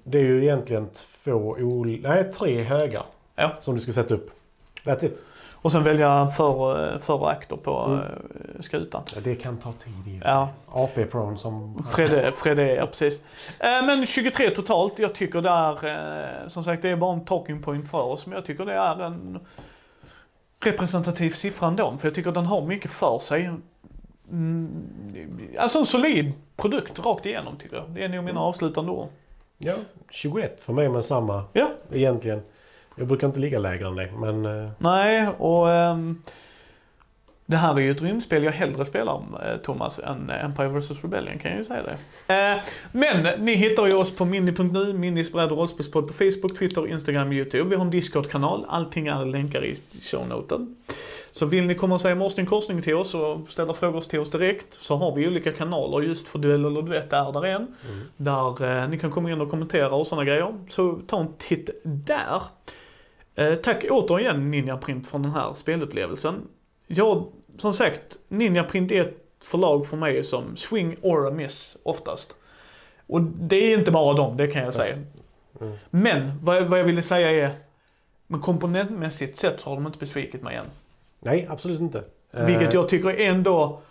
det 0.04 0.18
är 0.18 0.24
ju 0.24 0.44
egentligen 0.44 0.88
två, 1.24 1.56
ol- 1.60 2.00
nej 2.04 2.32
tre 2.32 2.62
högar 2.62 3.04
Ja. 3.36 3.52
som 3.62 3.76
du 3.76 3.82
ska 3.82 3.92
sätta 3.92 4.14
upp. 4.14 4.30
That's 4.84 5.06
it. 5.06 5.24
Och 5.64 5.72
sen 5.72 5.84
välja 5.84 6.28
för, 6.30 7.00
för 7.00 7.14
och 7.14 7.32
akter 7.32 7.56
på 7.56 7.80
Mm. 7.80 8.00
mm. 8.00 8.62
skutan. 8.62 9.02
Ja, 9.16 9.22
det 9.24 9.36
kan 9.36 9.58
ta 9.58 9.72
tid 9.74 10.16
i 10.16 10.20
för 10.20 10.28
Ja. 10.30 10.50
sig. 10.74 10.84
AP-pron 10.84 11.38
som... 11.38 11.84
Fredde, 11.96 12.32
Fredde, 12.32 12.76
ja 12.76 12.86
precis. 12.86 13.22
Eh, 13.60 13.86
Men 13.86 14.06
23 14.06 14.50
totalt. 14.50 15.00
Jag 15.00 15.16
tycker 15.16 15.42
det 15.42 15.50
är, 15.50 15.86
eh, 16.44 16.48
som 16.48 16.64
sagt 16.64 16.82
det 16.82 16.90
är 16.90 16.96
bara 16.96 17.14
en 17.14 17.26
talking 17.26 17.62
point 17.62 17.90
för 17.90 18.02
oss. 18.04 18.26
Men 18.26 18.36
jag 18.36 18.46
tycker 18.46 18.66
det 18.66 18.74
är 18.74 19.02
en 19.04 19.40
representativ 20.66 21.32
siffra 21.32 21.68
ändå. 21.68 21.98
För 22.00 22.08
jag 22.08 22.16
tycker 22.16 22.32
den 22.32 22.46
har 22.46 22.62
mycket 22.62 22.92
för 22.92 23.20
sig. 23.20 23.50
Mm, 24.32 24.84
alltså 25.60 25.80
en 25.80 25.86
solid 25.86 26.32
produkt 26.58 27.00
rakt 27.06 27.26
igenom 27.26 27.58
tycker 27.58 27.76
jag. 27.76 27.86
Det 27.90 28.04
är 28.04 28.10
nog 28.10 28.24
mina 28.24 28.40
avslutande 28.40 28.92
ord. 28.92 29.08
Ja, 29.58 29.74
21 30.10 30.62
för 30.62 30.74
mig 30.74 30.90
med 30.90 31.06
samma 31.06 31.44
Ja, 31.54 31.68
egentligen. 31.92 32.42
Jag 32.96 33.08
brukar 33.08 33.28
inte 33.28 33.40
ligga 33.40 33.60
lägre 33.60 33.88
än 33.88 33.96
det, 33.96 34.12
men... 34.18 34.46
eh, 34.46 34.72
nej 34.78 35.28
och 35.38 35.72
ehm, 35.72 36.22
det 37.46 37.58
här 37.58 37.76
är 37.76 37.80
ju 37.80 37.92
ett 37.92 38.02
rymdspel 38.02 38.44
jag 38.44 38.52
hellre 38.52 38.86
spelar 38.86 39.14
eh, 39.16 39.58
Thomas 39.58 40.00
än 40.00 40.30
Empire 40.30 40.68
vs 40.68 41.04
Rebellion 41.04 41.40
kan 41.40 41.52
jag 41.52 41.58
ju 41.58 41.66
säga 41.66 41.82
det. 41.84 42.34
Eh, 42.34 42.62
men 42.92 43.46
ni 43.46 43.56
hittar 43.56 43.88
ju 43.88 43.94
oss 43.94 44.16
på 44.16 44.26
mini.nu, 44.26 44.94
Minis 44.94 45.32
bräd 45.32 45.52
och 45.52 45.58
rollspelspodd 45.58 46.08
på 46.08 46.14
Facebook, 46.14 46.58
Twitter, 46.60 46.88
Instagram, 46.88 47.32
YouTube. 47.32 47.70
Vi 47.70 47.76
har 47.76 47.86
en 47.86 47.92
Discord-kanal. 47.92 48.66
Allting 48.68 49.08
är 49.08 49.26
länkar 49.26 49.66
i 49.66 49.80
shownoten. 50.02 50.76
Så 51.32 51.46
vill 51.46 51.64
ni 51.64 51.76
komma 51.76 51.96
och 51.96 52.02
säga 52.02 52.16
morsning 52.16 52.46
korsning 52.46 52.82
till 52.82 52.96
oss 52.96 53.14
och 53.14 53.48
ställa 53.50 53.74
frågor 53.74 54.02
till 54.02 54.20
oss 54.20 54.32
direkt 54.32 54.74
så 54.74 54.96
har 54.96 55.16
vi 55.16 55.28
olika 55.28 55.52
kanaler 55.52 56.02
just 56.08 56.28
för 56.28 56.40
duell 56.40 56.66
eller 56.66 56.82
duett 56.82 57.10
där 57.10 57.32
där 57.32 57.46
är 57.46 57.56
en. 57.56 57.68
Där 58.18 58.82
eh, 58.82 58.90
ni 58.90 59.00
kan 59.00 59.12
komma 59.12 59.32
in 59.32 59.42
och 59.42 59.50
kommentera 59.50 59.96
och 59.96 60.08
sådana 60.08 60.26
grejer. 60.26 60.54
Så 60.70 61.00
ta 61.08 61.20
en 61.20 61.34
titt 61.38 61.70
där. 61.84 62.42
Eh, 63.36 63.56
tack 63.56 63.86
återigen 63.90 64.52
Ninja 64.52 64.78
Print 64.78 65.08
för 65.08 65.20
den 65.20 65.32
här 65.32 65.54
spelupplevelsen. 65.54 66.36
Jag, 66.88 67.26
som 67.58 67.74
sagt, 67.74 68.20
Ninja 68.28 68.64
Print 68.64 68.92
är 68.92 69.02
ett 69.02 69.18
förlag 69.44 69.88
för 69.88 69.98
mig 69.98 70.24
som 70.24 70.56
swing 70.56 70.96
or 71.02 71.28
a 71.28 71.32
miss 71.32 71.78
oftast. 71.84 72.36
Och 73.08 73.22
det 73.22 73.56
är 73.56 73.78
inte 73.78 73.92
bara 73.92 74.14
dem, 74.14 74.38
det 74.38 74.48
kan 74.48 74.64
jag 74.64 74.74
säga. 74.74 74.96
Mm. 75.62 75.74
Men 75.90 76.32
vad, 76.42 76.64
vad 76.64 76.80
jag 76.80 76.84
ville 76.84 77.02
säga 77.02 77.32
är, 77.48 77.50
men 78.28 78.42
komponentmässigt 78.42 79.38
sett 79.38 79.62
så 79.62 79.70
har 79.70 79.76
de 79.76 79.86
inte 79.88 80.00
besvikit 80.00 80.42
mig 80.44 80.56
än. 80.56 80.66
Nej, 81.20 81.48
absolut 81.50 81.80
inte. 81.80 82.04
Eh, 82.34 82.46
Vilket 82.46 82.74
jag 82.74 82.90
tycker 82.90 83.20
ändå, 83.22 83.82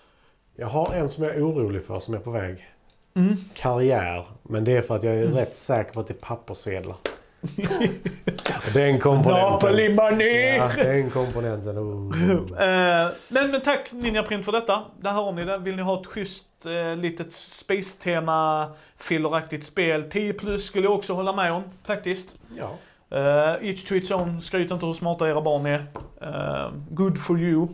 Jag 0.57 0.67
har 0.67 0.95
en 0.95 1.09
som 1.09 1.25
jag 1.25 1.37
är 1.37 1.47
orolig 1.49 1.85
för 1.85 2.01
som 2.01 2.15
är 2.15 2.19
på 2.19 2.31
väg. 2.31 2.69
mm, 3.15 3.37
Karriär. 3.55 4.27
Men 4.43 4.65
det 4.65 4.77
är 4.77 4.83
för 4.83 4.95
att 4.97 5.03
jag 5.03 5.15
är 5.15 5.27
rätt 5.27 5.57
säker 5.57 5.93
på 5.93 6.01
att 6.01 6.07
det 6.07 6.15
är 6.15 6.27
papperssedlar. 6.27 6.97
Den 8.75 9.01
komponenten. 9.01 9.53
Napoli-manér! 9.53 10.57
Ja, 10.57 10.69
den 10.77 11.11
komponenten. 11.11 11.79
Oh. 11.79 12.13
Eh, 12.63 13.09
men, 13.29 13.51
men 13.51 13.61
tack 13.61 13.93
Ninja 13.93 14.23
Print 14.23 14.45
för 14.45 14.53
detta. 14.53 14.83
Där 15.01 15.11
har 15.11 15.33
ni 15.33 15.45
det. 15.45 15.59
Vill 15.59 15.77
ni 15.77 15.83
ha 15.83 16.01
ett 16.01 16.07
schysst 16.07 16.67
eh, 16.67 16.97
litet 16.97 17.33
space-tema, 17.33 18.69
filleraktigt 18.97 19.67
spel. 19.67 20.11
10 20.11 20.33
plus 20.33 20.67
skulle 20.67 20.87
jag 20.87 20.95
också 20.95 21.13
hålla 21.13 21.33
med 21.33 21.53
om 21.53 21.63
faktiskt. 21.85 22.29
Ja. 22.57 22.79
Uh, 23.15 23.69
each 23.69 23.85
to 23.85 23.95
its 23.95 24.11
own, 24.11 24.41
skryt 24.41 24.71
inte 24.71 24.87
hur 24.87 24.95
smarta 24.95 25.29
era 25.29 25.41
barn 25.41 25.67
är. 25.67 25.87
Uh, 26.23 26.73
good 26.91 27.19
for 27.19 27.39
you. 27.39 27.63
Uh, 27.63 27.69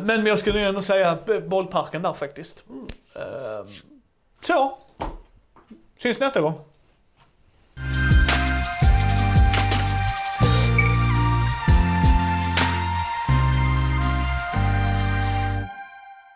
men 0.00 0.26
jag 0.26 0.38
skulle 0.38 0.60
ändå 0.60 0.82
säga 0.82 1.18
bollparken 1.46 2.02
där 2.02 2.12
faktiskt. 2.12 2.64
Uh, 3.16 3.70
så. 4.40 4.78
Syns 5.98 6.20
nästa 6.20 6.40
gång. 6.40 6.58